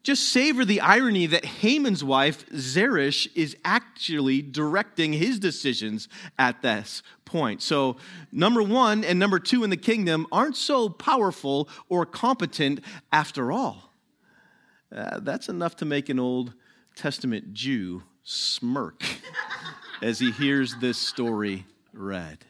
just 0.02 0.28
savor 0.28 0.64
the 0.64 0.80
irony 0.80 1.26
that 1.26 1.44
Haman's 1.44 2.02
wife, 2.02 2.44
Zeresh, 2.50 3.28
is 3.34 3.56
actually 3.64 4.42
directing 4.42 5.12
his 5.12 5.38
decisions 5.38 6.08
at 6.38 6.60
this 6.62 7.02
point. 7.24 7.62
So, 7.62 7.96
number 8.32 8.62
one 8.62 9.04
and 9.04 9.18
number 9.18 9.38
two 9.38 9.64
in 9.64 9.70
the 9.70 9.76
kingdom 9.76 10.26
aren't 10.32 10.56
so 10.56 10.88
powerful 10.88 11.68
or 11.88 12.04
competent 12.04 12.80
after 13.12 13.52
all. 13.52 13.92
Uh, 14.94 15.20
that's 15.20 15.48
enough 15.48 15.76
to 15.76 15.84
make 15.84 16.08
an 16.08 16.18
Old 16.18 16.52
Testament 16.96 17.54
Jew 17.54 18.02
smirk 18.24 19.02
as 20.02 20.18
he 20.18 20.32
hears 20.32 20.74
this 20.80 20.98
story 20.98 21.64
read. 21.92 22.44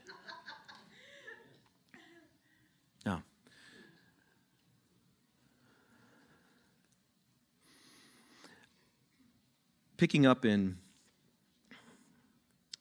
Picking 10.03 10.27
up 10.27 10.45
in 10.45 10.79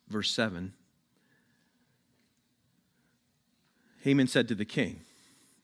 verse 0.09 0.31
7, 0.31 0.73
Haman 3.99 4.25
said 4.25 4.47
to 4.47 4.55
the 4.55 4.65
king, 4.65 5.01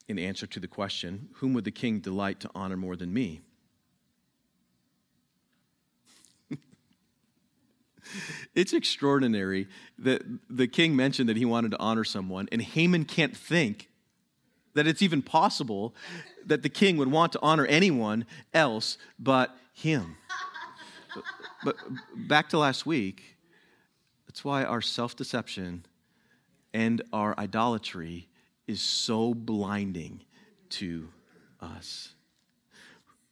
in 0.08 0.20
answer 0.20 0.46
to 0.46 0.60
the 0.60 0.68
question, 0.68 1.30
Whom 1.38 1.56
would 1.56 1.64
the 1.64 1.72
king 1.72 2.00
delight 2.00 2.40
to 2.42 2.52
honor 2.54 2.78
more 2.78 2.96
than 2.96 3.12
me? 3.12 3.42
it's 8.54 8.74
extraordinary 8.74 9.68
that 9.98 10.22
the 10.52 10.68
king 10.68 10.96
mentioned 10.96 11.28
that 11.28 11.38
he 11.38 11.46
wanted 11.46 11.72
to 11.72 11.80
honor 11.80 12.04
someone, 12.04 12.48
and 12.52 12.62
Haman 12.62 13.06
can't 13.06 13.36
think 13.36 13.90
that 14.76 14.86
it's 14.86 15.02
even 15.02 15.24
possible 15.24 15.96
that 16.46 16.62
the 16.62 16.70
king 16.70 16.98
would 16.98 17.10
want 17.10 17.32
to 17.34 17.40
honor 17.42 17.66
anyone 17.66 18.28
else 18.54 19.00
but 19.18 19.58
him. 19.74 20.18
But 21.68 21.76
back 22.16 22.48
to 22.52 22.58
last 22.58 22.86
week, 22.86 23.36
that's 24.26 24.46
why 24.46 24.64
our 24.64 24.82
self 24.82 25.18
deception 25.18 25.86
and 26.74 27.02
our 27.12 27.38
idolatry 27.38 28.30
is 28.68 28.80
so 28.80 29.34
blinding 29.34 30.22
to 30.70 31.10
us. 31.60 32.14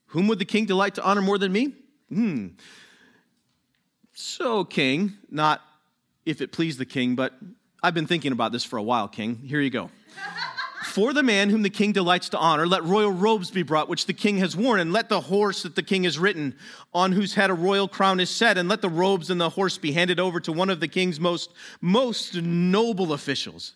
Whom 0.08 0.28
would 0.28 0.40
the 0.40 0.44
king 0.44 0.66
delight 0.66 0.96
to 0.96 1.04
honor 1.06 1.22
more 1.22 1.38
than 1.38 1.54
me? 1.54 1.76
Hmm. 2.10 2.48
So, 4.12 4.66
king, 4.66 5.14
not 5.32 5.62
if 6.26 6.42
it 6.42 6.52
pleased 6.52 6.78
the 6.78 6.86
king, 6.86 7.16
but 7.16 7.32
I've 7.82 7.94
been 7.94 8.06
thinking 8.06 8.34
about 8.34 8.52
this 8.52 8.66
for 8.66 8.76
a 8.76 8.84
while, 8.84 9.08
king. 9.08 9.38
Here 9.38 9.62
you 9.62 9.70
go. 9.70 9.90
For 10.96 11.12
the 11.12 11.24
man 11.24 11.50
whom 11.50 11.62
the 11.62 11.70
king 11.70 11.92
delights 11.92 12.30
to 12.30 12.38
honor, 12.38 12.66
let 12.66 12.86
royal 12.86 13.12
robes 13.12 13.52
be 13.52 13.64
brought, 13.64 13.90
which 13.90 14.06
the 14.06 14.14
king 14.14 14.38
has 14.38 14.56
worn, 14.56 14.80
and 14.80 14.94
let 14.94 15.10
the 15.10 15.20
horse 15.20 15.64
that 15.64 15.76
the 15.76 15.84
king 15.84 16.06
has 16.06 16.18
ridden, 16.18 16.56
on 16.94 17.12
whose 17.12 17.34
head 17.34 17.50
a 17.50 17.54
royal 17.54 17.90
crown 17.90 18.22
is 18.22 18.30
set, 18.30 18.58
and 18.58 18.70
let 18.70 18.82
the 18.82 18.88
robes 18.88 19.30
and 19.30 19.42
the 19.42 19.50
horse 19.50 19.78
be 19.78 19.92
handed 19.92 20.22
over 20.22 20.40
to 20.40 20.54
one 20.54 20.70
of 20.70 20.80
the 20.80 20.88
king's 20.88 21.20
most, 21.20 21.52
most 21.82 22.36
noble 22.36 23.12
officials. 23.12 23.74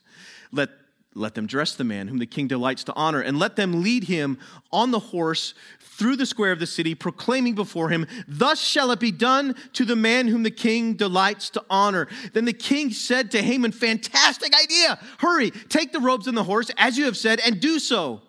Let 0.53 0.69
let 1.15 1.35
them 1.35 1.47
dress 1.47 1.73
the 1.73 1.83
man 1.83 2.07
whom 2.07 2.19
the 2.19 2.25
king 2.25 2.47
delights 2.47 2.83
to 2.85 2.93
honor, 2.93 3.21
and 3.21 3.39
let 3.39 3.55
them 3.55 3.81
lead 3.81 4.05
him 4.05 4.37
on 4.71 4.91
the 4.91 4.99
horse 4.99 5.53
through 5.79 6.15
the 6.15 6.25
square 6.25 6.51
of 6.51 6.59
the 6.59 6.67
city, 6.67 6.95
proclaiming 6.95 7.55
before 7.55 7.89
him, 7.89 8.07
Thus 8.27 8.61
shall 8.61 8.91
it 8.91 8.99
be 8.99 9.11
done 9.11 9.55
to 9.73 9.83
the 9.83 9.97
man 9.97 10.27
whom 10.27 10.43
the 10.43 10.51
king 10.51 10.93
delights 10.93 11.49
to 11.51 11.63
honor. 11.69 12.07
Then 12.33 12.45
the 12.45 12.53
king 12.53 12.91
said 12.91 13.31
to 13.31 13.41
Haman, 13.41 13.73
Fantastic 13.73 14.53
idea! 14.55 14.97
Hurry, 15.17 15.51
take 15.51 15.91
the 15.91 15.99
robes 15.99 16.27
and 16.27 16.37
the 16.37 16.43
horse, 16.43 16.71
as 16.77 16.97
you 16.97 17.05
have 17.05 17.17
said, 17.17 17.41
and 17.45 17.59
do 17.59 17.79
so 17.79 18.21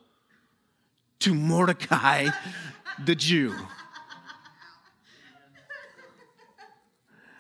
to 1.21 1.35
Mordecai 1.35 2.29
the 3.05 3.15
Jew. 3.15 3.55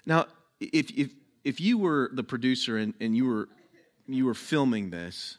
Now, 0.06 0.26
if, 0.60 0.90
if, 0.96 1.10
if 1.44 1.60
you 1.60 1.78
were 1.78 2.10
the 2.12 2.24
producer 2.24 2.76
and, 2.76 2.94
and 3.00 3.16
you 3.16 3.26
were 3.26 3.48
you 4.14 4.24
were 4.24 4.34
filming 4.34 4.90
this 4.90 5.38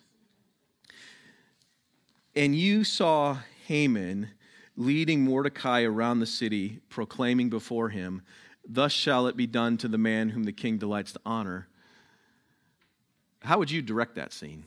and 2.35 2.55
you 2.55 2.83
saw 2.83 3.37
Haman 3.67 4.29
leading 4.77 5.21
Mordecai 5.21 5.81
around 5.81 6.19
the 6.19 6.25
city, 6.25 6.79
proclaiming 6.89 7.49
before 7.49 7.89
him, 7.89 8.21
Thus 8.67 8.91
shall 8.91 9.25
it 9.25 9.35
be 9.35 9.47
done 9.47 9.77
to 9.77 9.87
the 9.87 9.97
man 9.97 10.29
whom 10.29 10.43
the 10.43 10.53
king 10.53 10.77
delights 10.77 11.13
to 11.13 11.19
honor, 11.25 11.67
how 13.41 13.57
would 13.57 13.71
you 13.71 13.81
direct 13.81 14.15
that 14.15 14.31
scene? 14.31 14.65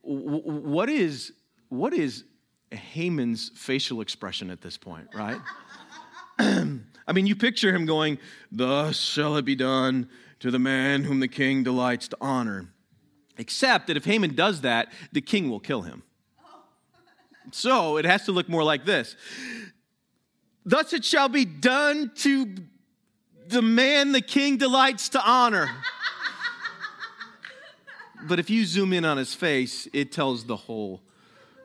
what 0.00 0.88
is, 0.88 1.32
what 1.68 1.92
is 1.92 2.24
Haman's 2.70 3.50
facial 3.56 4.00
expression 4.00 4.48
at 4.48 4.60
this 4.60 4.78
point, 4.78 5.08
right? 5.12 5.40
I 6.38 7.12
mean, 7.12 7.26
you 7.26 7.34
picture 7.34 7.74
him 7.74 7.84
going, 7.84 8.18
Thus 8.52 8.96
shall 8.96 9.36
it 9.36 9.44
be 9.44 9.56
done 9.56 10.08
to 10.44 10.50
the 10.50 10.58
man 10.58 11.04
whom 11.04 11.20
the 11.20 11.26
king 11.26 11.62
delights 11.62 12.06
to 12.06 12.18
honor. 12.20 12.68
Except 13.38 13.86
that 13.86 13.96
if 13.96 14.04
Haman 14.04 14.34
does 14.34 14.60
that, 14.60 14.92
the 15.10 15.22
king 15.22 15.48
will 15.48 15.58
kill 15.58 15.80
him. 15.80 16.02
So 17.50 17.96
it 17.96 18.04
has 18.04 18.26
to 18.26 18.32
look 18.32 18.46
more 18.46 18.62
like 18.62 18.84
this 18.84 19.16
Thus 20.66 20.92
it 20.92 21.02
shall 21.02 21.30
be 21.30 21.46
done 21.46 22.12
to 22.16 22.56
the 23.46 23.62
man 23.62 24.12
the 24.12 24.20
king 24.20 24.58
delights 24.58 25.08
to 25.10 25.26
honor. 25.26 25.70
but 28.28 28.38
if 28.38 28.50
you 28.50 28.66
zoom 28.66 28.92
in 28.92 29.06
on 29.06 29.16
his 29.16 29.34
face, 29.34 29.88
it 29.94 30.12
tells 30.12 30.44
the 30.44 30.56
whole 30.56 31.00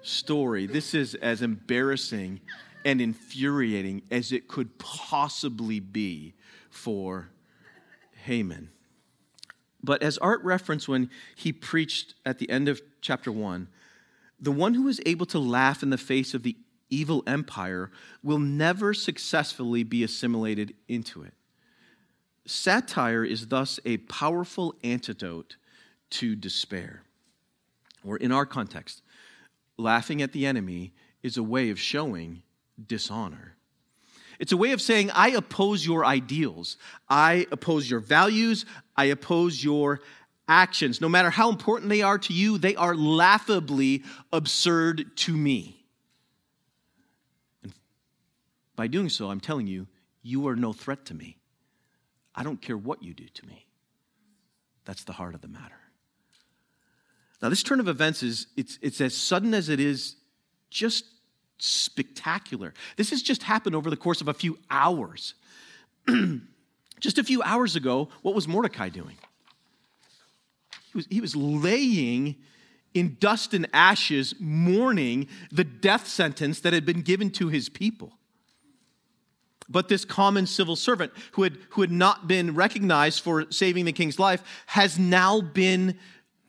story. 0.03 0.67
This 0.67 0.93
is 0.93 1.15
as 1.15 1.41
embarrassing 1.41 2.39
and 2.85 3.01
infuriating 3.01 4.03
as 4.09 4.31
it 4.31 4.47
could 4.47 4.79
possibly 4.79 5.81
be 5.81 6.33
for 6.69 7.27
Haman. 8.25 8.69
But 9.81 10.03
as 10.03 10.17
Art 10.17 10.43
referenced 10.43 10.87
when 10.87 11.09
he 11.35 11.53
preached 11.53 12.15
at 12.25 12.37
the 12.37 12.49
end 12.49 12.67
of 12.67 12.81
chapter 13.01 13.31
1, 13.31 13.67
the 14.39 14.51
one 14.51 14.73
who 14.73 14.87
is 14.87 15.01
able 15.05 15.25
to 15.27 15.39
laugh 15.39 15.83
in 15.83 15.89
the 15.89 15.97
face 15.97 16.33
of 16.33 16.43
the 16.43 16.57
evil 16.89 17.23
empire 17.27 17.91
will 18.23 18.39
never 18.39 18.93
successfully 18.93 19.83
be 19.83 20.03
assimilated 20.03 20.73
into 20.87 21.23
it. 21.23 21.33
Satire 22.45 23.23
is 23.23 23.47
thus 23.47 23.79
a 23.85 23.97
powerful 23.97 24.75
antidote 24.83 25.57
to 26.09 26.35
despair. 26.35 27.03
Or 28.03 28.17
in 28.17 28.31
our 28.31 28.45
context, 28.45 29.01
laughing 29.77 30.21
at 30.21 30.31
the 30.31 30.45
enemy 30.45 30.93
is 31.21 31.37
a 31.37 31.43
way 31.43 31.69
of 31.69 31.79
showing 31.79 32.41
dishonor. 32.87 33.55
It's 34.39 34.53
a 34.53 34.57
way 34.57 34.71
of 34.71 34.81
saying, 34.81 35.11
I 35.13 35.29
oppose 35.31 35.85
your 35.85 36.05
ideals. 36.05 36.77
I 37.09 37.45
oppose 37.51 37.89
your 37.89 37.99
values. 37.99 38.65
I 38.95 39.05
oppose 39.05 39.61
your 39.63 39.99
actions. 40.47 41.01
No 41.01 41.09
matter 41.09 41.29
how 41.29 41.49
important 41.49 41.89
they 41.89 42.01
are 42.01 42.17
to 42.17 42.33
you, 42.33 42.57
they 42.57 42.75
are 42.75 42.95
laughably 42.95 44.03
absurd 44.31 45.15
to 45.17 45.35
me. 45.35 45.85
And 47.63 47.73
by 48.77 48.87
doing 48.87 49.09
so, 49.09 49.29
I'm 49.29 49.41
telling 49.41 49.67
you, 49.67 49.87
you 50.23 50.47
are 50.47 50.55
no 50.55 50.71
threat 50.71 51.05
to 51.05 51.13
me. 51.13 51.37
I 52.33 52.43
don't 52.43 52.61
care 52.61 52.77
what 52.77 53.03
you 53.03 53.13
do 53.13 53.27
to 53.27 53.45
me. 53.45 53.65
That's 54.85 55.03
the 55.03 55.13
heart 55.13 55.35
of 55.35 55.41
the 55.41 55.49
matter. 55.49 55.75
Now, 57.41 57.49
this 57.49 57.63
turn 57.63 57.79
of 57.79 57.87
events 57.87 58.23
is 58.23 58.47
it's, 58.55 58.79
it's 58.81 59.01
as 59.01 59.15
sudden 59.15 59.53
as 59.53 59.69
it 59.69 59.79
is 59.79 60.15
just 60.69 61.05
spectacular. 61.59 62.73
This 62.97 63.09
has 63.11 63.21
just 63.21 63.43
happened 63.43 63.75
over 63.75 63.89
the 63.89 63.97
course 63.97 64.21
of 64.21 64.27
a 64.27 64.33
few 64.33 64.57
hours. 64.69 65.35
just 66.99 67.17
a 67.17 67.23
few 67.23 67.41
hours 67.43 67.75
ago, 67.75 68.09
what 68.21 68.35
was 68.35 68.47
Mordecai 68.47 68.89
doing? 68.89 69.17
He 70.91 70.97
was, 70.97 71.07
he 71.09 71.21
was 71.21 71.35
laying 71.35 72.35
in 72.93 73.17
dust 73.19 73.53
and 73.53 73.67
ashes, 73.73 74.33
mourning 74.39 75.27
the 75.51 75.63
death 75.63 76.07
sentence 76.07 76.61
that 76.61 76.73
had 76.73 76.85
been 76.85 77.01
given 77.01 77.29
to 77.31 77.49
his 77.49 77.69
people. 77.69 78.13
But 79.69 79.87
this 79.87 80.03
common 80.03 80.47
civil 80.47 80.75
servant 80.75 81.13
who 81.33 81.43
had, 81.43 81.57
who 81.71 81.81
had 81.81 81.91
not 81.91 82.27
been 82.27 82.55
recognized 82.55 83.21
for 83.21 83.51
saving 83.51 83.85
the 83.85 83.93
king's 83.93 84.17
life 84.17 84.43
has 84.65 84.97
now 84.97 85.41
been 85.41 85.99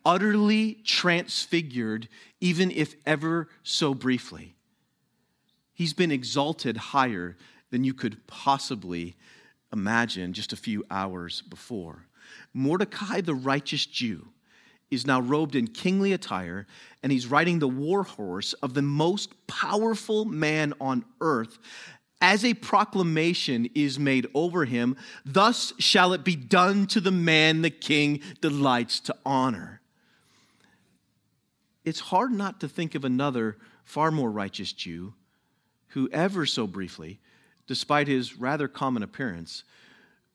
utterly 0.04 0.74
transfigured, 0.84 2.08
even 2.40 2.70
if 2.70 2.94
ever 3.04 3.48
so 3.62 3.92
briefly. 3.92 4.54
He's 5.80 5.94
been 5.94 6.10
exalted 6.12 6.76
higher 6.76 7.38
than 7.70 7.84
you 7.84 7.94
could 7.94 8.26
possibly 8.26 9.16
imagine 9.72 10.34
just 10.34 10.52
a 10.52 10.56
few 10.56 10.84
hours 10.90 11.40
before. 11.40 12.04
Mordecai, 12.52 13.22
the 13.22 13.34
righteous 13.34 13.86
Jew, 13.86 14.28
is 14.90 15.06
now 15.06 15.22
robed 15.22 15.54
in 15.54 15.68
kingly 15.68 16.12
attire, 16.12 16.66
and 17.02 17.10
he's 17.10 17.28
riding 17.28 17.60
the 17.60 17.66
war 17.66 18.02
horse 18.02 18.52
of 18.52 18.74
the 18.74 18.82
most 18.82 19.32
powerful 19.46 20.26
man 20.26 20.74
on 20.82 21.02
earth. 21.22 21.58
As 22.20 22.44
a 22.44 22.52
proclamation 22.52 23.70
is 23.74 23.98
made 23.98 24.26
over 24.34 24.66
him, 24.66 24.98
thus 25.24 25.72
shall 25.78 26.12
it 26.12 26.24
be 26.24 26.36
done 26.36 26.88
to 26.88 27.00
the 27.00 27.10
man 27.10 27.62
the 27.62 27.70
king 27.70 28.20
delights 28.42 29.00
to 29.00 29.16
honor. 29.24 29.80
It's 31.86 32.00
hard 32.00 32.32
not 32.32 32.60
to 32.60 32.68
think 32.68 32.94
of 32.94 33.06
another 33.06 33.56
far 33.82 34.10
more 34.10 34.30
righteous 34.30 34.74
Jew 34.74 35.14
who 35.90 36.08
ever 36.12 36.46
so 36.46 36.66
briefly, 36.66 37.20
despite 37.66 38.08
his 38.08 38.36
rather 38.38 38.68
common 38.68 39.02
appearance, 39.02 39.64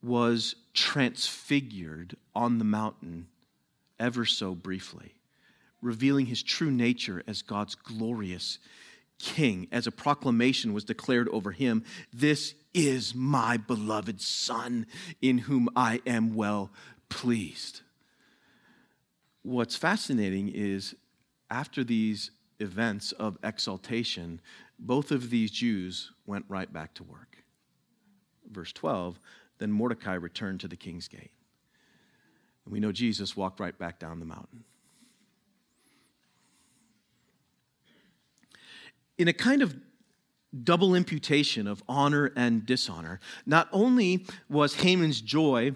was 0.01 0.56
transfigured 0.74 2.16
on 2.36 2.60
the 2.60 2.66
mountain 2.66 3.28
ever 3.99 4.26
so 4.26 4.53
briefly, 4.53 5.16
revealing 5.82 6.28
his 6.28 6.43
true 6.43 6.72
nature 6.72 7.24
as 7.28 7.41
God's 7.41 7.76
glorious 7.76 8.60
king, 9.18 9.68
as 9.72 9.88
a 9.88 9.91
proclamation 9.91 10.74
was 10.74 10.84
declared 10.84 11.30
over 11.30 11.51
him 11.51 11.84
This 12.14 12.53
is 12.74 13.16
my 13.16 13.58
beloved 13.58 14.22
Son, 14.22 14.86
in 15.22 15.39
whom 15.39 15.70
I 15.76 16.01
am 16.06 16.36
well 16.36 16.72
pleased. 17.10 17.82
What's 19.43 19.76
fascinating 19.76 20.49
is 20.49 20.95
after 21.49 21.84
these 21.84 22.32
events 22.60 23.12
of 23.14 23.38
exaltation, 23.43 24.41
both 24.80 25.11
of 25.11 25.30
these 25.30 25.51
Jews 25.51 26.11
went 26.26 26.45
right 26.47 26.71
back 26.71 26.93
to 26.95 27.03
work. 27.03 27.38
Verse 28.49 28.71
12 28.73 29.19
Then 29.57 29.71
Mordecai 29.71 30.13
returned 30.13 30.59
to 30.61 30.67
the 30.67 30.76
king's 30.76 31.07
gate. 31.07 31.32
And 32.65 32.73
we 32.73 32.80
know 32.80 32.91
Jesus 32.91 33.38
walked 33.38 33.59
right 33.59 33.78
back 33.78 33.99
down 33.99 34.19
the 34.19 34.26
mountain. 34.26 34.63
In 39.17 39.28
a 39.28 39.34
kind 39.34 39.61
of 39.61 39.76
double 40.63 40.95
imputation 40.95 41.67
of 41.67 41.84
honor 41.88 42.32
and 42.36 42.65
dishonor, 42.65 43.19
not 43.45 43.69
only 43.71 44.26
was 44.49 44.76
Haman's 44.76 45.21
joy 45.21 45.73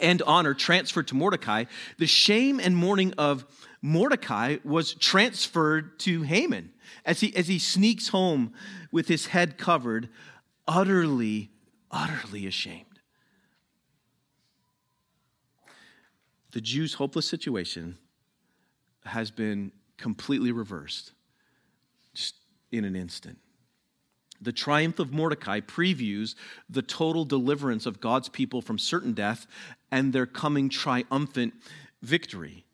and 0.00 0.22
honor 0.22 0.54
transferred 0.54 1.08
to 1.08 1.14
Mordecai, 1.14 1.64
the 1.98 2.06
shame 2.06 2.60
and 2.60 2.76
mourning 2.76 3.14
of 3.18 3.46
Mordecai 3.82 4.56
was 4.64 4.94
transferred 4.94 5.98
to 6.00 6.22
Haman 6.22 6.72
as 7.04 7.20
he, 7.20 7.34
as 7.36 7.48
he 7.48 7.58
sneaks 7.58 8.08
home 8.08 8.52
with 8.90 9.08
his 9.08 9.26
head 9.26 9.58
covered, 9.58 10.08
utterly, 10.66 11.50
utterly 11.90 12.46
ashamed. 12.46 13.00
The 16.52 16.60
Jews' 16.60 16.94
hopeless 16.94 17.28
situation 17.28 17.98
has 19.04 19.30
been 19.30 19.72
completely 19.96 20.52
reversed 20.52 21.12
just 22.14 22.36
in 22.72 22.84
an 22.84 22.96
instant. 22.96 23.38
The 24.40 24.52
triumph 24.52 24.98
of 24.98 25.12
Mordecai 25.12 25.60
previews 25.60 26.34
the 26.68 26.82
total 26.82 27.24
deliverance 27.24 27.86
of 27.86 28.00
God's 28.00 28.28
people 28.28 28.60
from 28.60 28.78
certain 28.78 29.12
death 29.12 29.46
and 29.90 30.12
their 30.12 30.26
coming 30.26 30.68
triumphant 30.68 31.54
victory. 32.02 32.65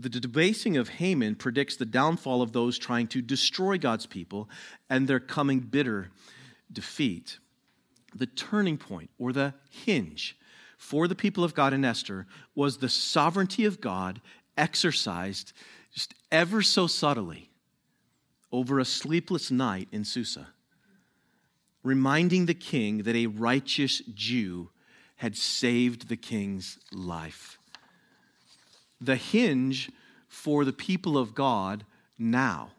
The 0.00 0.08
debasing 0.08 0.78
of 0.78 0.88
Haman 0.88 1.34
predicts 1.34 1.76
the 1.76 1.84
downfall 1.84 2.40
of 2.40 2.52
those 2.52 2.78
trying 2.78 3.06
to 3.08 3.20
destroy 3.20 3.76
God's 3.76 4.06
people 4.06 4.48
and 4.88 5.06
their 5.06 5.20
coming 5.20 5.60
bitter 5.60 6.10
defeat. 6.72 7.38
The 8.14 8.24
turning 8.24 8.78
point 8.78 9.10
or 9.18 9.34
the 9.34 9.52
hinge 9.68 10.38
for 10.78 11.06
the 11.06 11.14
people 11.14 11.44
of 11.44 11.54
God 11.54 11.74
in 11.74 11.84
Esther 11.84 12.26
was 12.54 12.78
the 12.78 12.88
sovereignty 12.88 13.66
of 13.66 13.82
God 13.82 14.22
exercised 14.56 15.52
just 15.92 16.14
ever 16.32 16.62
so 16.62 16.86
subtly 16.86 17.50
over 18.50 18.78
a 18.78 18.86
sleepless 18.86 19.50
night 19.50 19.88
in 19.92 20.04
Susa, 20.06 20.48
reminding 21.82 22.46
the 22.46 22.54
king 22.54 23.02
that 23.02 23.16
a 23.16 23.26
righteous 23.26 24.00
Jew 24.14 24.70
had 25.16 25.36
saved 25.36 26.08
the 26.08 26.16
king's 26.16 26.78
life 26.90 27.59
the 29.00 29.16
hinge 29.16 29.90
for 30.28 30.64
the 30.64 30.72
people 30.72 31.16
of 31.16 31.34
God 31.34 31.84
now 32.18 32.70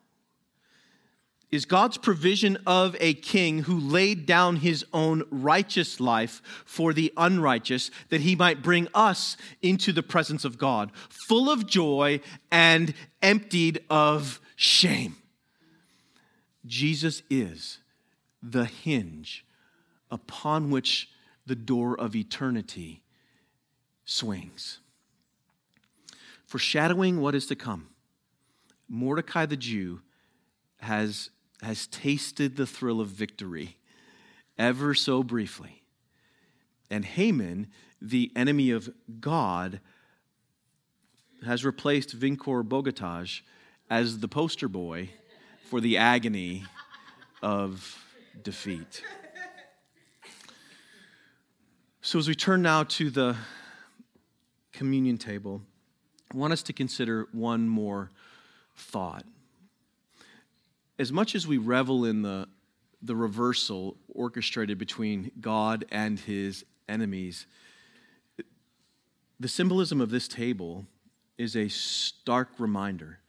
is 1.51 1.65
God's 1.65 1.97
provision 1.97 2.57
of 2.65 2.95
a 2.99 3.13
king 3.13 3.63
who 3.63 3.78
laid 3.78 4.26
down 4.26 4.57
his 4.57 4.86
own 4.93 5.24
righteous 5.30 5.99
life 5.99 6.41
for 6.65 6.93
the 6.93 7.11
unrighteous, 7.17 7.91
that 8.09 8.22
he 8.22 8.36
might 8.36 8.63
bring 8.63 8.88
us 8.93 9.36
into 9.61 9.91
the 9.91 10.03
presence 10.03 10.45
of 10.45 10.57
God, 10.57 10.91
full 11.09 11.49
of 11.49 11.67
joy 11.67 12.22
and 12.51 12.93
emptied 13.22 13.84
of 13.89 14.39
shame. 14.55 15.17
Jesus 16.65 17.22
is 17.30 17.80
the 18.41 18.65
hinge 18.65 19.45
upon 20.09 20.69
which 20.69 21.09
the 21.45 21.55
door 21.55 21.99
of 21.99 22.15
eternity 22.15 23.01
swings 24.05 24.80
foreshadowing 26.52 27.22
what 27.22 27.34
is 27.34 27.45
to 27.45 27.56
come. 27.56 27.88
Mordecai 28.89 29.45
the 29.45 29.56
Jew 29.56 30.02
has, 30.82 31.30
has 31.62 31.88
tasted 31.88 32.58
the 32.58 32.66
thrill 32.66 32.99
of 32.99 33.08
victory 33.08 33.78
ever 34.58 34.93
so 34.93 35.24
briefly. 35.24 35.82
And 36.89 37.06
Haman, 37.06 37.68
the 38.02 38.34
enemy 38.36 38.70
of 38.72 38.89
God, 39.22 39.80
has 41.45 41.64
replaced 41.64 42.20
Vinko 42.20 42.68
Bogataj 42.68 43.39
as 43.89 44.20
the 44.20 44.28
poster 44.28 44.68
boy 44.68 45.10
for 45.70 45.80
the 45.80 45.95
agony 45.95 46.66
of 47.41 47.97
defeat. 48.43 49.02
So, 52.02 52.20
as 52.20 52.28
we 52.28 52.36
turn 52.36 52.62
now 52.62 52.84
to 52.84 53.10
the 53.10 53.38
communion 54.74 55.18
table, 55.18 55.62
I 56.34 56.38
want 56.38 56.53
us 56.53 56.63
to 56.63 56.73
consider 56.73 57.27
one 57.34 57.67
more 57.67 58.09
thought. 58.75 59.25
As 60.97 61.11
much 61.11 61.36
as 61.36 61.45
we 61.45 61.57
revel 61.57 62.05
in 62.05 62.21
the, 62.21 62.47
the 63.01 63.15
reversal 63.15 63.97
orchestrated 64.07 64.77
between 64.77 65.32
God 65.41 65.84
and 65.91 66.17
his 66.17 66.63
enemies, 66.88 67.47
the 69.39 69.47
symbolism 69.49 69.99
of 69.99 70.09
this 70.09 70.27
table 70.27 70.86
is 71.38 71.57
a 71.57 71.67
stark 71.67 72.49
reminder 72.59 73.19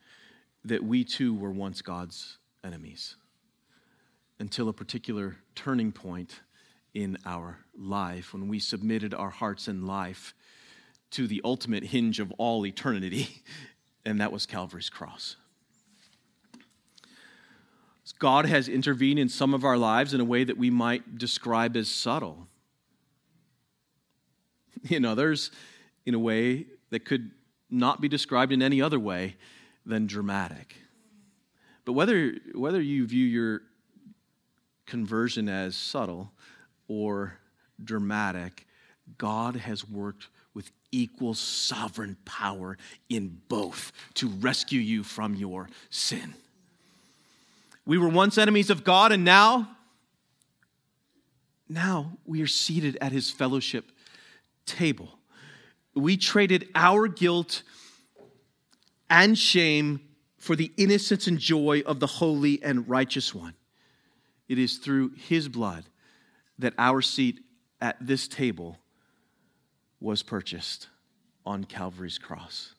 that 0.65 0.85
we 0.85 1.03
too 1.03 1.35
were 1.35 1.51
once 1.51 1.83
God's 1.83 2.39
enemies 2.63 3.17
until 4.39 4.69
a 4.69 4.73
particular 4.73 5.37
turning 5.57 5.91
point 5.91 6.41
in 6.95 7.17
our 7.25 7.59
life 7.77 8.33
when 8.33 8.47
we 8.47 8.61
submitted 8.61 9.13
our 9.13 9.31
hearts 9.31 9.67
and 9.67 9.89
life 9.89 10.35
to 11.13 11.27
the 11.27 11.41
ultimate 11.45 11.85
hinge 11.85 12.21
of 12.21 12.33
all 12.39 12.67
eternity, 12.67 13.43
and 14.05 14.21
that 14.21 14.33
was 14.33 14.47
Calvary's 14.47 14.91
cross. 14.91 15.37
God 18.19 18.47
has 18.47 18.69
intervened 18.69 19.19
in 19.19 19.29
some 19.29 19.53
of 19.53 19.65
our 19.65 19.77
lives 19.77 20.15
in 20.15 20.21
a 20.21 20.25
way 20.25 20.45
that 20.45 20.57
we 20.57 20.71
might 20.71 21.19
describe 21.19 21.77
as 21.77 21.89
subtle. 21.89 22.39
In 24.91 25.05
others, 25.05 25.51
in 26.07 26.15
a 26.15 26.19
way 26.19 26.67
that 26.91 27.05
could 27.05 27.31
not 27.71 28.01
be 28.01 28.09
described 28.09 28.53
in 28.53 28.63
any 28.63 28.83
other 28.83 28.99
way 28.99 29.37
than 29.87 30.07
dramatic. 30.07 30.77
But 31.85 31.95
whether, 31.95 32.35
whether 32.55 32.81
you 32.81 33.07
view 33.07 33.27
your 33.27 33.63
conversion 34.87 35.49
as 35.49 35.77
subtle 35.77 36.33
or 36.89 37.39
dramatic, 37.83 38.67
God 39.19 39.57
has 39.57 39.89
worked 39.89 40.29
with 40.55 40.71
equal 40.91 41.35
sovereign 41.35 42.17
power 42.25 42.77
in 43.09 43.41
both 43.49 43.93
to 44.15 44.29
rescue 44.29 44.81
you 44.81 45.03
from 45.03 45.35
your 45.35 45.69
sin. 45.91 46.35
We 47.85 47.99
were 47.99 48.09
once 48.09 48.39
enemies 48.39 48.71
of 48.71 48.85
God, 48.85 49.11
and 49.13 49.25
now, 49.25 49.77
now 51.69 52.13
we 52.25 52.43
are 52.43 52.47
seated 52.47 52.97
at 53.01 53.13
his 53.13 53.31
fellowship 53.31 53.91
table. 54.67 55.19
We 55.95 56.17
traded 56.17 56.69
our 56.75 57.09
guilt 57.09 57.63
and 59.11 59.37
shame 59.37 60.01
for 60.39 60.57
the 60.57 60.73
innocence 60.77 61.27
and 61.27 61.39
joy 61.39 61.83
of 61.87 62.01
the 62.01 62.07
holy 62.07 62.63
and 62.63 62.89
righteous 62.89 63.35
one. 63.35 63.55
It 64.49 64.59
is 64.59 64.79
through 64.79 65.13
his 65.17 65.49
blood 65.49 65.85
that 66.59 66.75
our 66.79 67.03
seat 67.03 67.41
at 67.81 67.97
this 68.01 68.29
table 68.29 68.79
was 70.03 70.23
purchased 70.23 70.89
on 71.47 71.65
Calvary's 71.65 72.19
cross. 72.19 72.75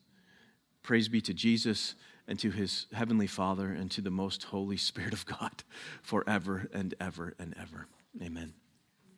Praise 0.82 1.08
be 1.08 1.22
to 1.22 1.34
Jesus 1.34 1.96
and 2.28 2.38
to 2.40 2.52
his 2.52 2.88
heavenly 2.94 3.28
Father 3.28 3.68
and 3.68 3.90
to 3.92 4.02
the 4.02 4.12
most 4.12 4.44
holy 4.44 4.78
Spirit 4.90 5.14
of 5.14 5.26
God 5.26 5.64
forever 6.02 6.68
and 6.74 6.94
ever 7.00 7.34
and 7.40 7.56
ever. 7.58 7.88
Amen. 8.22 8.54